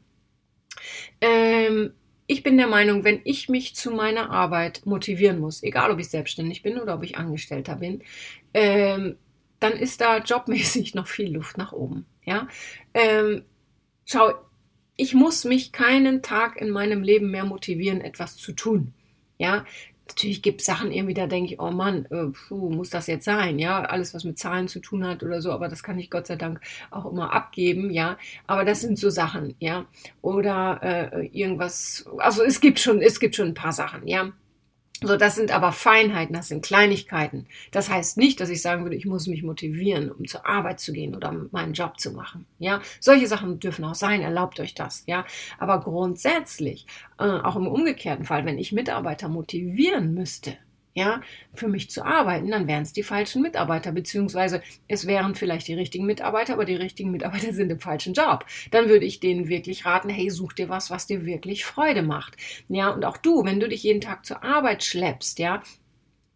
Ähm, 1.20 1.92
ich 2.32 2.42
bin 2.42 2.56
der 2.56 2.66
Meinung, 2.66 3.04
wenn 3.04 3.20
ich 3.24 3.50
mich 3.50 3.76
zu 3.76 3.90
meiner 3.90 4.30
Arbeit 4.30 4.86
motivieren 4.86 5.38
muss, 5.38 5.62
egal 5.62 5.90
ob 5.90 5.98
ich 5.98 6.08
selbstständig 6.08 6.62
bin 6.62 6.78
oder 6.78 6.94
ob 6.94 7.02
ich 7.02 7.18
Angestellter 7.18 7.76
bin, 7.76 8.02
ähm, 8.54 9.16
dann 9.60 9.74
ist 9.74 10.00
da 10.00 10.18
jobmäßig 10.18 10.94
noch 10.94 11.06
viel 11.06 11.30
Luft 11.30 11.58
nach 11.58 11.72
oben. 11.72 12.06
Ja, 12.24 12.48
ähm, 12.94 13.44
schau, 14.06 14.32
ich 14.96 15.12
muss 15.12 15.44
mich 15.44 15.72
keinen 15.72 16.22
Tag 16.22 16.58
in 16.60 16.70
meinem 16.70 17.02
Leben 17.02 17.30
mehr 17.30 17.44
motivieren, 17.44 18.00
etwas 18.00 18.36
zu 18.36 18.52
tun. 18.52 18.94
Ja, 19.38 19.66
natürlich 20.12 20.42
gibt 20.42 20.60
es 20.60 20.66
Sachen 20.66 20.92
irgendwie, 20.92 21.14
da 21.14 21.26
denke 21.26 21.54
ich, 21.54 21.60
oh 21.60 21.70
Mann, 21.70 22.06
äh, 22.10 22.26
puh, 22.26 22.70
muss 22.70 22.90
das 22.90 23.06
jetzt 23.06 23.24
sein? 23.24 23.58
Ja, 23.58 23.82
alles, 23.82 24.14
was 24.14 24.24
mit 24.24 24.38
Zahlen 24.38 24.68
zu 24.68 24.80
tun 24.80 25.06
hat 25.06 25.22
oder 25.22 25.40
so, 25.40 25.52
aber 25.52 25.68
das 25.68 25.82
kann 25.82 25.98
ich 25.98 26.10
Gott 26.10 26.26
sei 26.26 26.36
Dank 26.36 26.60
auch 26.90 27.10
immer 27.10 27.32
abgeben, 27.32 27.90
ja. 27.90 28.18
Aber 28.46 28.64
das 28.64 28.80
sind 28.80 28.98
so 28.98 29.10
Sachen, 29.10 29.54
ja. 29.58 29.86
Oder 30.20 30.80
äh, 30.82 31.26
irgendwas, 31.26 32.04
also 32.18 32.42
es 32.42 32.60
gibt 32.60 32.78
schon, 32.78 33.00
es 33.00 33.20
gibt 33.20 33.36
schon 33.36 33.48
ein 33.48 33.54
paar 33.54 33.72
Sachen, 33.72 34.06
ja. 34.06 34.32
So, 35.02 35.16
das 35.16 35.34
sind 35.34 35.50
aber 35.50 35.72
Feinheiten, 35.72 36.34
das 36.34 36.48
sind 36.48 36.64
Kleinigkeiten. 36.64 37.46
Das 37.70 37.90
heißt 37.90 38.16
nicht, 38.16 38.40
dass 38.40 38.48
ich 38.48 38.62
sagen 38.62 38.84
würde, 38.84 38.96
ich 38.96 39.06
muss 39.06 39.26
mich 39.26 39.42
motivieren, 39.42 40.10
um 40.10 40.26
zur 40.26 40.46
Arbeit 40.46 40.80
zu 40.80 40.92
gehen 40.92 41.14
oder 41.14 41.32
meinen 41.50 41.72
Job 41.72 41.98
zu 41.98 42.12
machen. 42.12 42.46
Ja, 42.58 42.80
solche 43.00 43.26
Sachen 43.26 43.60
dürfen 43.60 43.84
auch 43.84 43.94
sein, 43.94 44.22
erlaubt 44.22 44.60
euch 44.60 44.74
das. 44.74 45.04
Ja, 45.06 45.24
aber 45.58 45.80
grundsätzlich, 45.80 46.86
äh, 47.18 47.24
auch 47.24 47.56
im 47.56 47.66
umgekehrten 47.66 48.24
Fall, 48.24 48.44
wenn 48.44 48.58
ich 48.58 48.72
Mitarbeiter 48.72 49.28
motivieren 49.28 50.14
müsste, 50.14 50.56
ja, 50.94 51.20
für 51.54 51.68
mich 51.68 51.90
zu 51.90 52.04
arbeiten, 52.04 52.50
dann 52.50 52.66
wären 52.66 52.82
es 52.82 52.92
die 52.92 53.02
falschen 53.02 53.42
Mitarbeiter, 53.42 53.92
beziehungsweise 53.92 54.62
es 54.88 55.06
wären 55.06 55.34
vielleicht 55.34 55.68
die 55.68 55.74
richtigen 55.74 56.04
Mitarbeiter, 56.04 56.54
aber 56.54 56.64
die 56.64 56.74
richtigen 56.74 57.10
Mitarbeiter 57.10 57.52
sind 57.52 57.70
im 57.70 57.80
falschen 57.80 58.14
Job. 58.14 58.44
Dann 58.70 58.88
würde 58.88 59.06
ich 59.06 59.20
denen 59.20 59.48
wirklich 59.48 59.86
raten, 59.86 60.08
hey, 60.08 60.30
such 60.30 60.52
dir 60.52 60.68
was, 60.68 60.90
was 60.90 61.06
dir 61.06 61.24
wirklich 61.24 61.64
Freude 61.64 62.02
macht. 62.02 62.36
Ja, 62.68 62.90
und 62.90 63.04
auch 63.04 63.16
du, 63.16 63.44
wenn 63.44 63.60
du 63.60 63.68
dich 63.68 63.82
jeden 63.82 64.00
Tag 64.00 64.26
zur 64.26 64.44
Arbeit 64.44 64.84
schleppst, 64.84 65.38
ja, 65.38 65.62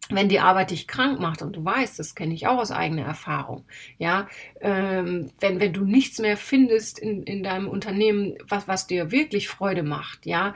wenn 0.09 0.29
die 0.29 0.39
Arbeit 0.39 0.71
dich 0.71 0.87
krank 0.87 1.19
macht 1.19 1.41
und 1.41 1.55
du 1.55 1.65
weißt, 1.65 1.99
das 1.99 2.15
kenne 2.15 2.33
ich 2.33 2.47
auch 2.47 2.57
aus 2.57 2.71
eigener 2.71 3.03
Erfahrung, 3.03 3.65
ja, 3.97 4.27
ähm, 4.61 5.29
wenn, 5.39 5.59
wenn 5.59 5.73
du 5.73 5.83
nichts 5.83 6.19
mehr 6.19 6.37
findest 6.37 6.97
in, 6.97 7.23
in 7.23 7.43
deinem 7.43 7.67
Unternehmen, 7.67 8.35
was, 8.47 8.67
was 8.67 8.87
dir 8.87 9.11
wirklich 9.11 9.49
Freude 9.49 9.83
macht, 9.83 10.25
ja, 10.25 10.55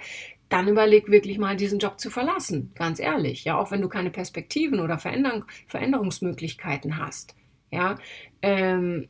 dann 0.52 0.68
überleg 0.68 1.10
wirklich 1.10 1.38
mal, 1.38 1.56
diesen 1.56 1.80
Job 1.80 2.00
zu 2.00 2.10
verlassen. 2.10 2.72
Ganz 2.76 3.00
ehrlich. 3.00 3.46
Ja, 3.46 3.58
auch 3.58 3.72
wenn 3.72 3.82
du 3.82 3.88
keine 3.88 4.12
Perspektiven 4.12 4.80
oder 4.80 5.00
Veränderung, 5.00 5.46
Veränderungsmöglichkeiten 5.68 6.98
hast. 6.98 7.36
Ja, 7.72 7.98
ähm, 8.42 9.08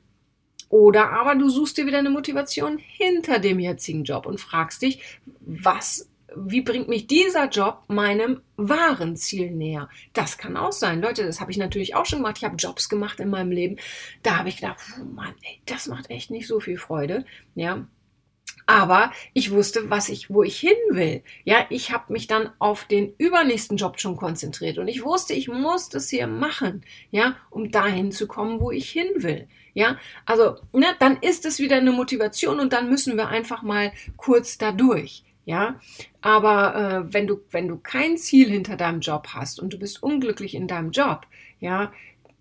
oder 0.70 1.12
aber 1.12 1.36
du 1.36 1.50
suchst 1.50 1.78
dir 1.78 1.88
wieder 1.88 1.98
eine 1.98 2.12
Motivation 2.12 2.78
hinter 2.78 3.40
dem 3.40 3.60
jetzigen 3.60 4.04
Job 4.04 4.26
und 4.28 4.40
fragst 4.40 4.84
dich, 4.84 5.02
was, 5.42 6.10
wie 6.36 6.62
bringt 6.62 6.88
mich 6.88 7.08
dieser 7.08 7.50
Job 7.50 7.84
meinem 7.88 8.42
wahren 8.56 9.18
Ziel 9.18 9.52
näher? 9.52 9.90
Das 10.14 10.38
kann 10.38 10.56
auch 10.56 10.72
sein. 10.72 11.02
Leute, 11.02 11.26
das 11.26 11.42
habe 11.42 11.52
ich 11.52 11.58
natürlich 11.58 11.96
auch 11.96 12.06
schon 12.06 12.20
gemacht. 12.20 12.38
Ich 12.38 12.44
habe 12.44 12.56
Jobs 12.56 12.88
gemacht 12.88 13.20
in 13.20 13.30
meinem 13.32 13.52
Leben. 13.52 13.78
Da 14.22 14.38
habe 14.38 14.50
ich 14.50 14.58
gedacht, 14.58 14.78
oh 15.02 15.04
Mann, 15.06 15.34
ey, 15.42 15.60
das 15.66 15.88
macht 15.88 16.12
echt 16.12 16.30
nicht 16.30 16.48
so 16.48 16.60
viel 16.60 16.78
Freude. 16.78 17.26
Ja, 17.56 17.86
aber 18.66 19.12
ich 19.34 19.52
wusste, 19.52 19.90
was 19.90 20.10
ich, 20.10 20.30
wo 20.30 20.44
ich 20.44 20.60
hin 20.60 20.78
will. 20.90 21.24
Ja, 21.44 21.66
ich 21.70 21.92
habe 21.92 22.14
mich 22.14 22.28
dann 22.28 22.50
auf 22.60 22.86
den 22.86 23.14
übernächsten 23.18 23.78
Job 23.78 24.00
schon 24.00 24.18
konzentriert 24.18 24.78
und 24.78 24.88
ich 24.88 25.04
wusste, 25.04 25.34
ich 25.34 25.48
muss 25.48 25.90
das 25.90 26.10
hier 26.10 26.28
machen, 26.28 26.84
ja, 27.12 27.36
um 27.50 27.72
dahin 27.72 28.12
zu 28.12 28.28
kommen, 28.28 28.60
wo 28.60 28.72
ich 28.72 28.90
hin 28.90 29.10
will. 29.16 29.48
Ja, 29.74 29.98
also, 30.26 30.58
ne, 30.74 30.88
dann 31.00 31.18
ist 31.18 31.46
es 31.46 31.60
wieder 31.60 31.78
eine 31.78 31.92
Motivation 31.92 32.60
und 32.60 32.74
dann 32.74 32.90
müssen 32.90 33.18
wir 33.18 33.30
einfach 33.30 33.62
mal 33.62 33.92
kurz 34.18 34.58
dadurch. 34.58 35.24
Ja, 35.46 35.80
aber 36.22 36.76
äh, 36.76 37.14
wenn 37.14 37.26
du 37.26 37.42
wenn 37.50 37.68
du 37.68 37.78
kein 37.78 38.16
Ziel 38.18 38.50
hinter 38.50 38.78
deinem 38.78 39.00
Job 39.00 39.30
hast 39.34 39.60
und 39.60 39.74
du 39.74 39.80
bist 39.80 40.04
unglücklich 40.04 40.54
in 40.54 40.68
deinem 40.68 40.92
Job, 40.92 41.26
ja, 41.60 41.92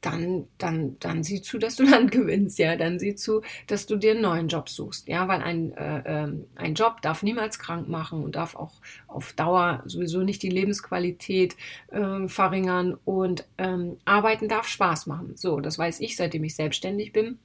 dann, 0.00 0.46
dann, 0.58 0.98
dann 0.98 1.22
sieh 1.22 1.42
zu, 1.42 1.58
dass 1.58 1.76
du 1.76 1.84
dann 1.90 2.08
gewinnst, 2.08 2.58
ja, 2.58 2.76
dann 2.76 2.98
sieh 2.98 3.14
zu, 3.14 3.42
dass 3.66 3.86
du 3.86 3.96
dir 3.96 4.12
einen 4.12 4.22
neuen 4.22 4.48
Job 4.48 4.68
suchst, 4.68 5.08
ja, 5.08 5.28
weil 5.28 5.42
ein, 5.42 5.72
äh, 5.72 6.24
äh, 6.24 6.32
ein 6.56 6.74
Job 6.74 7.02
darf 7.02 7.22
niemals 7.22 7.58
krank 7.58 7.88
machen 7.88 8.22
und 8.24 8.36
darf 8.36 8.54
auch 8.54 8.80
auf 9.06 9.32
Dauer 9.32 9.82
sowieso 9.86 10.22
nicht 10.22 10.42
die 10.42 10.50
Lebensqualität 10.50 11.56
äh, 11.88 12.28
verringern 12.28 12.96
und 13.04 13.46
ähm, 13.58 13.98
arbeiten 14.04 14.48
darf 14.48 14.66
Spaß 14.68 15.06
machen. 15.06 15.36
So, 15.36 15.60
das 15.60 15.78
weiß 15.78 16.00
ich, 16.00 16.16
seitdem 16.16 16.44
ich 16.44 16.54
selbstständig 16.54 17.12
bin. 17.12 17.38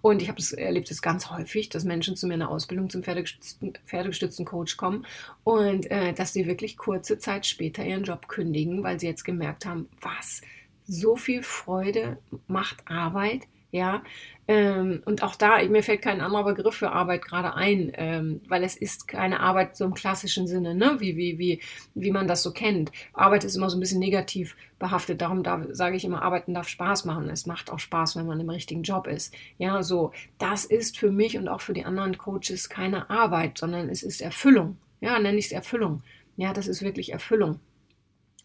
Und 0.00 0.22
ich 0.22 0.28
habe 0.28 0.38
es 0.38 0.52
erlebt 0.52 0.90
es 0.90 1.02
ganz 1.02 1.30
häufig, 1.30 1.68
dass 1.68 1.84
Menschen 1.84 2.14
zu 2.14 2.28
mir 2.28 2.34
in 2.34 2.40
der 2.40 2.50
Ausbildung 2.50 2.88
zum 2.88 3.02
pferdegestützten, 3.02 3.72
pferdegestützten 3.84 4.44
Coach 4.44 4.76
kommen 4.76 5.06
und 5.42 5.90
äh, 5.90 6.12
dass 6.12 6.32
sie 6.32 6.46
wirklich 6.46 6.76
kurze 6.76 7.18
Zeit 7.18 7.46
später 7.46 7.84
ihren 7.84 8.04
Job 8.04 8.28
kündigen, 8.28 8.84
weil 8.84 9.00
sie 9.00 9.08
jetzt 9.08 9.24
gemerkt 9.24 9.66
haben, 9.66 9.88
was 10.00 10.42
so 10.86 11.16
viel 11.16 11.42
Freude 11.42 12.18
macht 12.46 12.76
Arbeit, 12.86 13.42
ja. 13.72 14.02
Ähm, 14.48 15.02
und 15.04 15.22
auch 15.24 15.34
da, 15.34 15.62
mir 15.64 15.82
fällt 15.82 16.02
kein 16.02 16.20
anderer 16.20 16.44
Begriff 16.44 16.76
für 16.76 16.92
Arbeit 16.92 17.22
gerade 17.24 17.54
ein, 17.54 17.90
ähm, 17.94 18.40
weil 18.48 18.62
es 18.62 18.76
ist 18.76 19.08
keine 19.08 19.40
Arbeit 19.40 19.76
so 19.76 19.84
im 19.84 19.94
klassischen 19.94 20.46
Sinne, 20.46 20.74
ne? 20.74 20.96
wie, 21.00 21.16
wie, 21.16 21.38
wie, 21.38 21.60
wie 21.94 22.12
man 22.12 22.28
das 22.28 22.44
so 22.44 22.52
kennt. 22.52 22.92
Arbeit 23.12 23.42
ist 23.42 23.56
immer 23.56 23.68
so 23.68 23.76
ein 23.76 23.80
bisschen 23.80 23.98
negativ 23.98 24.56
behaftet, 24.78 25.20
darum 25.20 25.42
darf, 25.42 25.66
sage 25.72 25.96
ich 25.96 26.04
immer, 26.04 26.22
Arbeiten 26.22 26.54
darf 26.54 26.68
Spaß 26.68 27.04
machen. 27.06 27.28
Es 27.28 27.46
macht 27.46 27.70
auch 27.70 27.80
Spaß, 27.80 28.16
wenn 28.16 28.26
man 28.26 28.38
im 28.38 28.48
richtigen 28.48 28.84
Job 28.84 29.08
ist. 29.08 29.34
Ja, 29.58 29.82
so, 29.82 30.12
das 30.38 30.64
ist 30.64 30.96
für 30.96 31.10
mich 31.10 31.36
und 31.36 31.48
auch 31.48 31.60
für 31.60 31.74
die 31.74 31.84
anderen 31.84 32.16
Coaches 32.16 32.68
keine 32.68 33.10
Arbeit, 33.10 33.58
sondern 33.58 33.88
es 33.88 34.04
ist 34.04 34.20
Erfüllung. 34.20 34.76
Ja, 35.00 35.18
nenne 35.18 35.38
ich 35.38 35.46
es 35.46 35.52
Erfüllung. 35.52 36.02
Ja, 36.36 36.52
das 36.52 36.68
ist 36.68 36.82
wirklich 36.82 37.12
Erfüllung. 37.12 37.58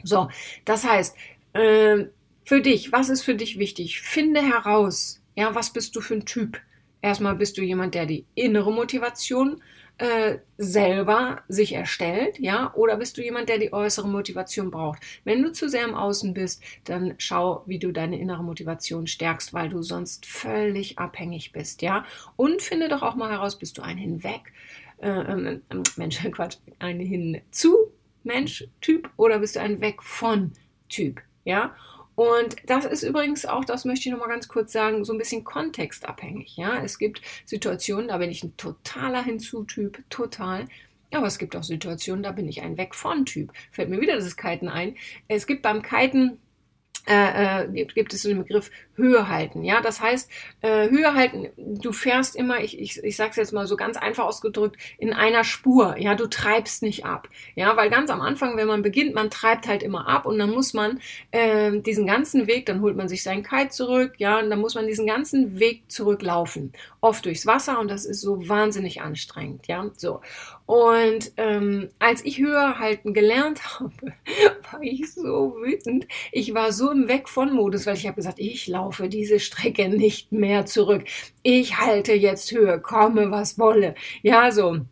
So, 0.04 0.30
das 0.66 0.84
heißt, 0.84 1.16
äh, 1.54 2.06
für 2.44 2.62
dich, 2.62 2.92
was 2.92 3.10
ist 3.10 3.24
für 3.24 3.36
dich 3.36 3.60
wichtig? 3.60 4.02
Finde 4.02 4.42
heraus, 4.42 5.22
ja, 5.36 5.54
was 5.56 5.72
bist 5.72 5.96
du 5.96 6.02
für 6.02 6.16
ein 6.16 6.26
Typ? 6.26 6.60
Erstmal 7.02 7.36
bist 7.36 7.58
du 7.58 7.62
jemand, 7.62 7.96
der 7.96 8.06
die 8.06 8.26
innere 8.36 8.72
Motivation 8.72 9.62
äh, 9.98 10.40
selber 10.58 11.44
sich 11.48 11.74
erstellt, 11.74 12.40
ja, 12.40 12.74
oder 12.74 12.98
bist 12.98 13.18
du 13.18 13.24
jemand, 13.24 13.50
der 13.50 13.60
die 13.60 13.74
äußere 13.74 14.08
Motivation 14.08 14.72
braucht? 14.72 15.00
Wenn 15.24 15.42
du 15.42 15.52
zu 15.52 15.70
sehr 15.70 15.86
im 15.86 15.94
Außen 15.94 16.34
bist, 16.34 16.64
dann 16.86 17.16
schau, 17.18 17.64
wie 17.68 17.80
du 17.80 17.92
deine 17.92 18.20
innere 18.20 18.44
Motivation 18.44 19.08
stärkst, 19.08 19.54
weil 19.54 19.70
du 19.70 19.84
sonst 19.84 20.26
völlig 20.26 20.98
abhängig 20.98 21.52
bist, 21.52 21.82
ja. 21.82 22.06
Und 22.36 22.62
finde 22.62 22.90
doch 22.90 23.04
auch 23.04 23.16
mal 23.16 23.32
heraus, 23.32 23.60
bist 23.60 23.78
du 23.78 23.84
ein 23.84 23.98
Hinweg, 23.98 24.54
äh, 25.02 25.10
äh, 25.10 25.60
Mensch, 25.98 26.20
Quatsch, 26.32 26.58
ein 26.80 27.00
Hinzu 27.00 27.92
Mensch 28.24 28.68
Typ 28.82 29.10
oder 29.18 29.40
bist 29.40 29.56
du 29.56 29.62
ein 29.62 29.82
Weg 29.82 30.04
von 30.04 30.52
Typ, 30.90 31.22
ja? 31.44 31.76
Und 32.22 32.58
das 32.68 32.86
ist 32.86 33.02
übrigens 33.02 33.48
auch, 33.48 33.66
das 33.66 33.84
möchte 33.84 34.08
ich 34.08 34.12
nochmal 34.12 34.30
ganz 34.30 34.48
kurz 34.48 34.72
sagen, 34.72 35.04
so 35.06 35.12
ein 35.12 35.18
bisschen 35.18 35.44
kontextabhängig. 35.44 36.56
Ja, 36.56 36.80
es 36.84 37.00
gibt 37.00 37.20
Situationen, 37.46 38.10
da 38.10 38.20
bin 38.20 38.30
ich 38.30 38.44
ein 38.44 38.56
totaler 38.58 39.24
Hinzutyp, 39.24 40.04
total. 40.12 40.68
Aber 41.12 41.26
es 41.26 41.40
gibt 41.40 41.56
auch 41.56 41.64
Situationen, 41.64 42.22
da 42.22 42.32
bin 42.32 42.48
ich 42.48 42.62
ein 42.62 42.78
Weg 42.78 42.94
von 42.94 43.26
Typ. 43.26 43.52
Fällt 43.72 43.90
mir 43.90 44.00
wieder 44.02 44.18
das 44.18 44.38
Kiten 44.38 44.70
ein. 44.70 44.98
Es 45.28 45.48
gibt 45.48 45.64
beim 45.64 45.82
Kiten 45.82 46.38
äh, 47.08 47.64
äh, 47.64 47.86
gibt, 47.86 48.14
es 48.14 48.24
den 48.24 48.40
Begriff 48.40 48.70
Höhe 48.96 49.28
halten. 49.28 49.64
Ja, 49.64 49.82
das 49.82 50.02
heißt, 50.02 50.30
äh, 50.62 50.90
Höhe 50.90 51.14
halten, 51.14 51.50
du 51.58 51.92
fährst 51.92 52.36
immer, 52.36 52.62
ich, 52.62 52.80
ich, 52.80 53.04
ich 53.04 53.16
sage 53.16 53.32
es 53.32 53.36
jetzt 53.38 53.54
mal 53.54 53.66
so 53.68 53.76
ganz 53.76 53.98
einfach 53.98 54.26
ausgedrückt, 54.26 54.78
in 54.98 55.14
einer 55.14 55.44
Spur. 55.44 55.96
Ja, 55.98 56.16
du 56.16 56.28
treibst 56.28 56.84
nicht 56.84 57.06
ab. 57.06 57.28
Ja, 57.56 57.76
weil 57.78 57.90
ganz 57.90 58.10
am 58.10 58.22
Anfang, 58.22 58.58
wenn 58.58 58.68
man 58.68 58.82
beginnt, 58.82 59.16
man 59.16 59.30
treibt 59.30 59.68
halt 59.68 59.84
immer 59.84 60.08
ab 60.08 60.26
und 60.26 60.38
dann 60.38 60.52
muss 60.52 60.74
man 60.74 61.00
äh, 61.32 61.80
diesen 61.80 62.06
ganzen 62.06 62.48
Weg, 62.48 62.66
dann 62.68 62.82
holt 62.82 62.96
man 62.96 63.10
sich 63.10 63.24
seinen 63.24 63.44
Kite 63.44 63.70
zurück, 63.70 64.14
ja, 64.18 64.40
und 64.40 64.50
dann 64.50 64.60
muss 64.60 64.76
man 64.76 64.88
diesen 64.88 65.08
ganzen 65.08 65.60
Weg 65.60 65.84
zurücklaufen. 65.92 66.74
Oft 67.00 67.26
durchs 67.26 67.46
Wasser 67.46 67.80
und 67.80 67.90
das 67.90 68.06
ist 68.06 68.22
so 68.22 68.48
wahnsinnig 68.48 69.02
anstrengend. 69.02 69.68
Ja, 69.68 69.90
so. 69.98 70.22
Und 70.72 71.34
ähm, 71.36 71.90
als 72.00 72.24
ich 72.24 72.38
Höhe 72.38 72.80
halten 72.80 73.14
gelernt 73.14 73.62
habe, 73.82 73.92
war 74.72 74.82
ich 74.82 75.14
so 75.14 75.58
wütend. 75.62 76.08
Ich 76.32 76.54
war 76.54 76.72
so 76.72 76.92
im 76.92 77.10
Weg 77.10 77.28
von 77.28 77.54
Modus, 77.54 77.86
weil 77.86 77.98
ich 77.98 78.08
habe 78.08 78.16
gesagt, 78.16 78.40
ich 78.40 78.70
laufe 78.70 79.10
diese 79.10 79.42
Strecke 79.42 79.90
nicht 79.90 80.32
mehr 80.32 80.66
zurück. 80.66 81.04
Ich 81.44 81.78
halte 81.78 82.14
jetzt 82.14 82.50
Höhe, 82.54 82.80
komme 82.80 83.32
was 83.32 83.60
wolle. 83.60 83.96
Ja, 84.22 84.50
so. 84.54 84.70
Und 84.70 84.88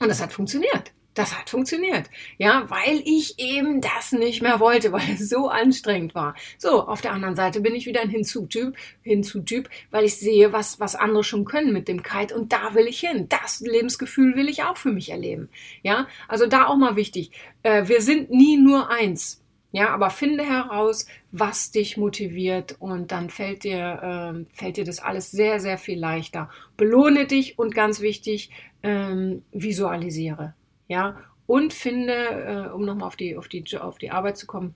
das 0.00 0.20
hat 0.20 0.32
funktioniert. 0.32 0.90
Das 1.14 1.38
hat 1.38 1.50
funktioniert. 1.50 2.08
Ja, 2.38 2.68
weil 2.68 3.02
ich 3.04 3.38
eben 3.38 3.80
das 3.80 4.12
nicht 4.12 4.42
mehr 4.42 4.60
wollte, 4.60 4.92
weil 4.92 5.14
es 5.14 5.28
so 5.28 5.48
anstrengend 5.48 6.14
war. 6.14 6.34
So, 6.58 6.86
auf 6.86 7.00
der 7.00 7.12
anderen 7.12 7.36
Seite 7.36 7.60
bin 7.60 7.74
ich 7.74 7.86
wieder 7.86 8.00
ein 8.00 8.10
Hinzutyp, 8.10 8.76
Hinzutyp, 9.02 9.68
weil 9.90 10.04
ich 10.04 10.16
sehe, 10.16 10.52
was, 10.52 10.80
was 10.80 10.94
andere 10.94 11.24
schon 11.24 11.44
können 11.44 11.72
mit 11.72 11.88
dem 11.88 12.02
Kite 12.02 12.34
und 12.34 12.52
da 12.52 12.74
will 12.74 12.86
ich 12.86 13.00
hin. 13.00 13.28
Das 13.28 13.60
Lebensgefühl 13.60 14.36
will 14.36 14.48
ich 14.48 14.62
auch 14.62 14.76
für 14.76 14.92
mich 14.92 15.10
erleben. 15.10 15.48
Ja, 15.82 16.06
also 16.28 16.46
da 16.46 16.66
auch 16.66 16.76
mal 16.76 16.96
wichtig. 16.96 17.30
Äh, 17.62 17.88
wir 17.88 18.02
sind 18.02 18.30
nie 18.30 18.56
nur 18.56 18.90
eins. 18.90 19.42
Ja, 19.74 19.88
aber 19.88 20.10
finde 20.10 20.44
heraus, 20.44 21.06
was 21.30 21.70
dich 21.70 21.96
motiviert 21.96 22.76
und 22.78 23.10
dann 23.10 23.30
fällt 23.30 23.64
dir, 23.64 24.44
äh, 24.44 24.54
fällt 24.54 24.76
dir 24.76 24.84
das 24.84 25.00
alles 25.00 25.30
sehr, 25.30 25.60
sehr 25.60 25.78
viel 25.78 25.98
leichter. 25.98 26.50
Belohne 26.76 27.26
dich 27.26 27.58
und 27.58 27.74
ganz 27.74 28.02
wichtig, 28.02 28.50
ähm, 28.82 29.42
visualisiere. 29.50 30.54
Ja, 30.92 31.16
und 31.46 31.72
finde, 31.72 32.12
äh, 32.12 32.70
um 32.70 32.84
nochmal 32.84 33.06
auf 33.06 33.16
die, 33.16 33.34
auf, 33.38 33.48
die, 33.48 33.64
auf 33.78 33.96
die 33.96 34.10
Arbeit 34.10 34.36
zu 34.36 34.46
kommen, 34.46 34.74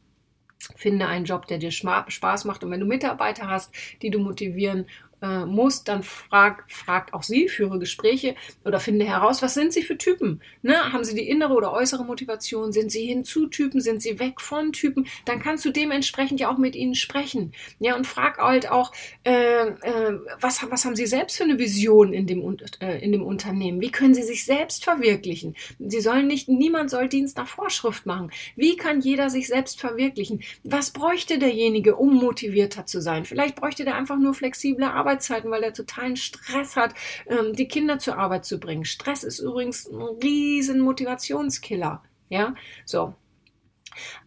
finde 0.75 1.09
einen 1.09 1.27
Job, 1.27 1.47
der 1.47 1.59
dir 1.59 1.71
Spaß 1.71 2.47
macht. 2.47 2.65
Und 2.65 2.71
wenn 2.71 2.81
du 2.81 2.87
Mitarbeiter 2.87 3.51
hast, 3.51 3.75
die 4.01 4.09
du 4.09 4.19
motivieren 4.19 4.87
äh, 5.23 5.47
muss, 5.47 5.85
dann 5.85 6.03
frag, 6.03 6.71
fragt 6.71 7.15
auch 7.15 7.23
sie, 7.23 7.49
führe 7.49 7.79
Gespräche 7.79 8.35
oder 8.65 8.81
finde 8.81 9.07
heraus, 9.07 9.43
was 9.43 9.55
sind 9.55 9.73
sie 9.73 9.83
für 9.83 9.97
Typen? 9.97 10.41
Ne? 10.63 10.93
Haben 10.93 11.05
sie 11.05 11.15
die 11.15 11.29
innere 11.29 11.55
oder 11.55 11.73
äußere 11.73 12.05
Motivation? 12.05 12.73
Sind 12.73 12.93
sie 12.93 13.07
hinzu-Typen? 13.07 13.81
Sind 13.81 14.03
sie 14.03 14.19
weg 14.19 14.41
von 14.41 14.73
Typen? 14.73 15.07
Dann 15.25 15.41
kannst 15.41 15.65
du 15.65 15.71
dementsprechend 15.71 16.41
ja 16.41 16.51
auch 16.51 16.59
mit 16.59 16.77
ihnen 16.77 16.95
sprechen. 16.95 17.53
Ja, 17.79 17.97
und 17.97 18.07
frag 18.07 18.39
halt 18.39 18.71
auch, 18.71 18.93
äh, 19.25 19.69
äh, 19.69 20.19
was, 20.41 20.65
was 20.71 20.85
haben 20.85 20.97
sie 20.97 21.07
selbst 21.07 21.37
für 21.39 21.45
eine 21.45 21.59
Vision 21.59 22.13
in 22.13 22.27
dem, 22.27 22.57
äh, 22.81 23.03
in 23.03 23.13
dem 23.13 23.23
Unternehmen? 23.23 23.81
Wie 23.81 23.91
können 23.91 24.15
sie 24.15 24.23
sich 24.23 24.45
selbst 24.45 24.85
verwirklichen? 24.85 25.57
Sie 25.79 26.01
sollen 26.01 26.27
nicht, 26.27 26.49
niemand 26.49 26.91
soll 26.91 27.09
Dienst 27.09 27.37
nach 27.37 27.49
Vorschrift 27.49 28.07
machen. 28.07 28.31
Wie 28.55 28.77
kann 28.77 29.01
jeder 29.01 29.31
sich 29.31 29.49
selbst 29.49 29.81
verwirklichen? 29.81 30.43
Was 30.63 30.91
bräuchte 30.91 31.39
derjenige, 31.39 31.97
um 31.97 32.15
motivierter 32.15 32.87
zu 32.87 33.01
sein? 33.01 33.25
Vielleicht 33.25 33.57
bräuchte 33.57 33.85
der 33.85 33.97
einfach 33.97 34.19
nur 34.19 34.35
flexible 34.35 34.85
Arbeit 34.85 35.06
Arbeitszeiten, 35.07 35.51
weil 35.51 35.63
er 35.63 35.73
totalen 35.73 36.17
Stress 36.17 36.77
hat, 36.77 36.95
ähm, 37.29 37.55
die 37.55 37.69
Kinder 37.69 37.99
zur 37.99 38.19
Arbeit 38.19 38.45
zu 38.45 38.59
bringen. 38.59 38.85
Stress 38.85 39.23
ist 39.23 39.39
übrigens 39.39 39.87
ein 39.87 40.03
riesen 40.23 40.81
Motivationskiller. 40.81 42.03
Ja, 42.29 42.55
so. 42.85 43.15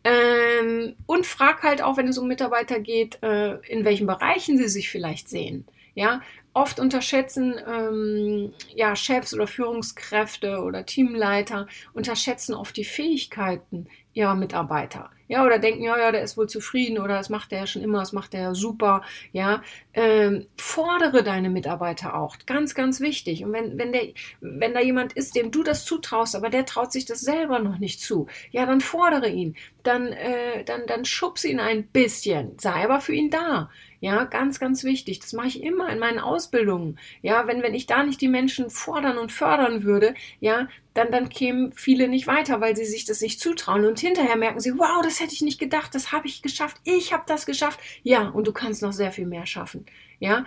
Ähm, 0.04 0.96
und 1.06 1.26
frag 1.26 1.64
halt 1.64 1.82
auch, 1.82 1.98
wenn 1.98 2.08
es 2.08 2.18
um 2.18 2.28
Mitarbeiter 2.28 2.80
geht, 2.80 3.22
äh, 3.22 3.56
in 3.68 3.84
welchen 3.84 4.08
Bereichen 4.08 4.58
sie 4.58 4.70
sich 4.70 4.90
vielleicht 4.90 5.28
sehen. 5.30 5.66
Ja, 5.96 6.22
oft 6.54 6.80
unterschätzen 6.80 7.56
ähm, 7.68 8.54
ja, 8.74 8.96
Chefs 8.96 9.34
oder 9.34 9.48
Führungskräfte 9.48 10.62
oder 10.62 10.86
Teamleiter 10.86 11.68
unterschätzen 11.94 12.54
oft 12.56 12.78
die 12.78 12.86
Fähigkeiten 12.86 13.88
ihrer 14.14 14.36
Mitarbeiter. 14.36 15.12
Ja, 15.30 15.46
oder 15.46 15.60
denken, 15.60 15.84
ja, 15.84 15.96
ja, 15.96 16.12
der 16.12 16.24
ist 16.24 16.38
wohl 16.38 16.50
zufrieden 16.50 16.98
oder 16.98 17.14
das 17.14 17.30
macht 17.30 17.54
er 17.54 17.60
ja 17.60 17.68
schon 17.68 17.84
immer, 17.84 18.00
das 18.00 18.14
macht 18.14 18.34
er 18.34 18.42
ja 18.42 18.56
super. 18.56 19.04
Ja, 19.32 19.62
ähm, 19.94 20.48
fordere 20.58 21.24
deine 21.24 21.52
Mitarbeiter 21.52 22.16
auch. 22.16 22.36
Ganz, 22.48 22.74
ganz 22.74 23.00
wichtig. 23.00 23.44
Und 23.46 23.54
wenn, 23.54 23.78
wenn, 23.78 23.94
der, 23.94 24.08
wenn 24.42 24.74
da 24.74 24.82
jemand 24.82 25.14
ist, 25.14 25.36
dem 25.36 25.52
du 25.52 25.62
das 25.62 25.86
zutraust, 25.86 26.36
aber 26.36 26.50
der 26.50 26.66
traut 26.66 26.92
sich 26.92 27.06
das 27.06 27.22
selber 27.22 27.60
noch 27.60 27.78
nicht 27.78 28.02
zu, 28.02 28.26
ja, 28.50 28.66
dann 28.66 28.82
fordere 28.82 29.30
ihn. 29.30 29.56
Dann, 29.84 30.08
äh, 30.08 30.64
dann, 30.66 30.88
dann 30.88 31.06
schubse 31.06 31.48
ihn 31.48 31.60
ein 31.60 31.86
bisschen. 31.88 32.58
Sei 32.60 32.84
aber 32.84 33.00
für 33.00 33.14
ihn 33.14 33.30
da. 33.30 33.70
Ja, 34.02 34.24
ganz, 34.24 34.60
ganz 34.60 34.84
wichtig. 34.86 35.20
Das 35.20 35.34
mache 35.34 35.48
ich 35.48 35.62
immer 35.62 35.90
in 35.90 36.00
meinen 36.00 36.20
Ausbildungen. 36.20 36.98
Ja, 37.22 37.48
wenn, 37.48 37.62
wenn 37.62 37.74
ich 37.74 37.86
da 37.86 38.04
nicht 38.04 38.22
die 38.22 38.30
Menschen 38.30 38.70
fordern 38.70 39.18
und 39.18 39.32
fördern 39.32 39.84
würde, 39.84 40.14
ja, 40.40 40.70
dann, 40.94 41.12
dann 41.12 41.30
kämen 41.30 41.74
viele 41.74 42.08
nicht 42.08 42.26
weiter, 42.28 42.62
weil 42.62 42.76
sie 42.76 42.86
sich 42.86 43.06
das 43.06 43.22
nicht 43.22 43.40
zutrauen. 43.42 43.86
Und 43.86 44.00
hinterher 44.00 44.38
merken 44.38 44.60
sie, 44.62 44.78
wow, 44.78 45.02
das 45.04 45.19
hätte 45.20 45.34
ich 45.34 45.42
nicht 45.42 45.60
gedacht, 45.60 45.94
das 45.96 46.12
habe 46.12 46.28
ich 46.28 46.42
geschafft, 46.42 46.78
ich 46.84 47.14
habe 47.14 47.24
das 47.28 47.46
geschafft. 47.46 47.80
Ja, 48.04 48.30
und 48.30 48.48
du 48.48 48.54
kannst 48.54 48.82
noch 48.82 48.94
sehr 48.94 49.12
viel 49.12 49.26
mehr 49.26 49.46
schaffen. 49.46 49.86
Ja, 50.20 50.46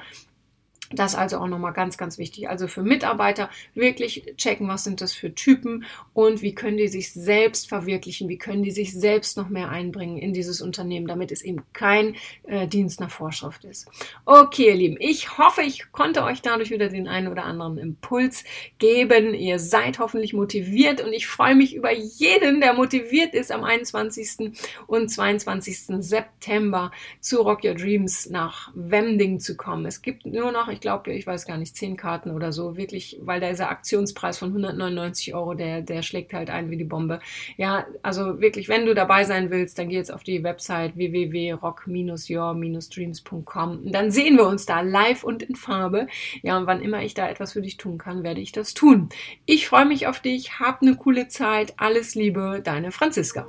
das 0.94 1.14
also 1.14 1.38
auch 1.38 1.48
nochmal 1.48 1.72
ganz, 1.72 1.96
ganz 1.96 2.18
wichtig. 2.18 2.48
Also 2.48 2.68
für 2.68 2.83
Mitarbeiter 2.83 3.50
wirklich 3.74 4.35
checken, 4.37 4.68
was 4.68 4.85
sind 4.85 5.00
das 5.00 5.12
für 5.12 5.35
Typen 5.35 5.85
und 6.14 6.42
wie 6.42 6.55
können 6.55 6.76
die 6.76 6.88
sich 6.88 7.12
selbst 7.12 7.68
verwirklichen, 7.68 8.28
wie 8.28 8.38
können 8.38 8.62
die 8.62 8.70
sich 8.70 8.92
selbst 8.92 9.37
noch 9.37 9.48
mehr 9.48 9.70
einbringen 9.70 10.18
in 10.18 10.33
dieses 10.33 10.61
Unternehmen, 10.61 11.07
damit 11.07 11.33
es 11.33 11.42
eben 11.42 11.62
kein 11.72 12.16
äh, 12.44 12.66
Dienst 12.66 13.00
nach 13.00 13.11
Vorschrift 13.11 13.64
ist. 13.64 13.88
Okay, 14.24 14.68
ihr 14.68 14.74
Lieben, 14.74 14.96
ich 14.98 15.38
hoffe, 15.38 15.62
ich 15.62 15.92
konnte 15.92 16.24
euch 16.24 16.42
dadurch 16.42 16.70
wieder 16.70 16.88
den 16.88 17.09
einen 17.09 17.28
oder 17.28 17.44
anderen 17.44 17.78
Impuls 17.78 18.44
geben. 18.78 19.35
Ihr 19.35 19.59
seid 19.59 19.98
hoffentlich 19.98 20.33
motiviert 20.33 21.00
und 21.00 21.12
ich 21.12 21.26
freue 21.26 21.55
mich 21.55 21.74
über 21.74 21.92
jeden, 21.92 22.61
der 22.61 22.74
motiviert 22.74 23.35
ist, 23.35 23.52
am 23.52 23.64
21. 23.64 24.52
und 24.87 25.09
22. 25.09 25.87
September 25.98 26.90
zu 27.20 27.42
Rock 27.42 27.64
Your 27.64 27.74
Dreams 27.74 28.28
nach 28.31 28.70
Wemding 28.74 29.40
zu 29.40 29.57
kommen. 29.57 29.87
Es 29.87 30.02
gibt 30.02 30.26
nur 30.26 30.52
noch, 30.52 30.68
ich 30.68 30.81
glaube, 30.83 31.11
ich 31.12 31.27
weiß 31.27 31.47
gar 31.47 31.57
nicht, 31.57 31.75
zehn 31.75 31.97
Karten 31.97 32.31
oder 32.31 32.53
so, 32.53 32.77
wirklich, 32.77 33.18
weil 33.23 33.40
dieser 33.40 33.71
Aktionspreis 33.71 34.37
von 34.37 34.51
199 34.51 35.35
Euro, 35.35 35.55
der, 35.55 35.81
der 35.81 36.03
schlägt 36.03 36.35
halt 36.35 36.51
ein 36.51 36.71
wie 36.71 36.77
die 36.77 36.85
Bombe. 36.85 37.21
Ja, 37.57 37.87
also 38.03 38.42
wirklich, 38.42 38.68
wenn 38.68 38.85
du 38.85 38.95
dabei 38.95 39.25
sein 39.25 39.51
willst, 39.51 39.79
dann 39.79 39.88
geh 39.88 39.97
jetzt 39.97 40.12
auf 40.12 40.23
die 40.23 40.45
Website 40.45 40.97
www.rock-your-dreams.com. 40.97 43.90
Dann 43.90 44.11
sehen 44.11 44.37
wir 44.37 44.47
uns 44.47 44.66
da 44.66 44.83
live 44.83 45.25
und 45.25 45.42
in 45.42 45.57
Farbe. 45.57 46.09
Ja, 46.42 46.59
und 46.59 46.66
wann 46.66 46.83
immer 46.83 47.03
ich 47.03 47.14
da 47.14 47.31
etwas 47.31 47.55
für 47.55 47.62
dich 47.62 47.79
tun 47.79 47.97
kann, 47.97 48.23
werde 48.23 48.42
ich 48.42 48.53
das 48.53 48.75
tun. 48.75 49.09
Ich 49.47 49.68
freue 49.68 49.87
mich 49.87 50.07
auf 50.07 50.21
dich, 50.21 50.61
hab 50.61 50.83
eine 50.83 50.97
coole 50.97 51.29
Zeit, 51.29 51.73
alles 51.79 52.14
Liebe, 52.14 52.61
deine 52.62 52.92
Franziska. 52.92 53.49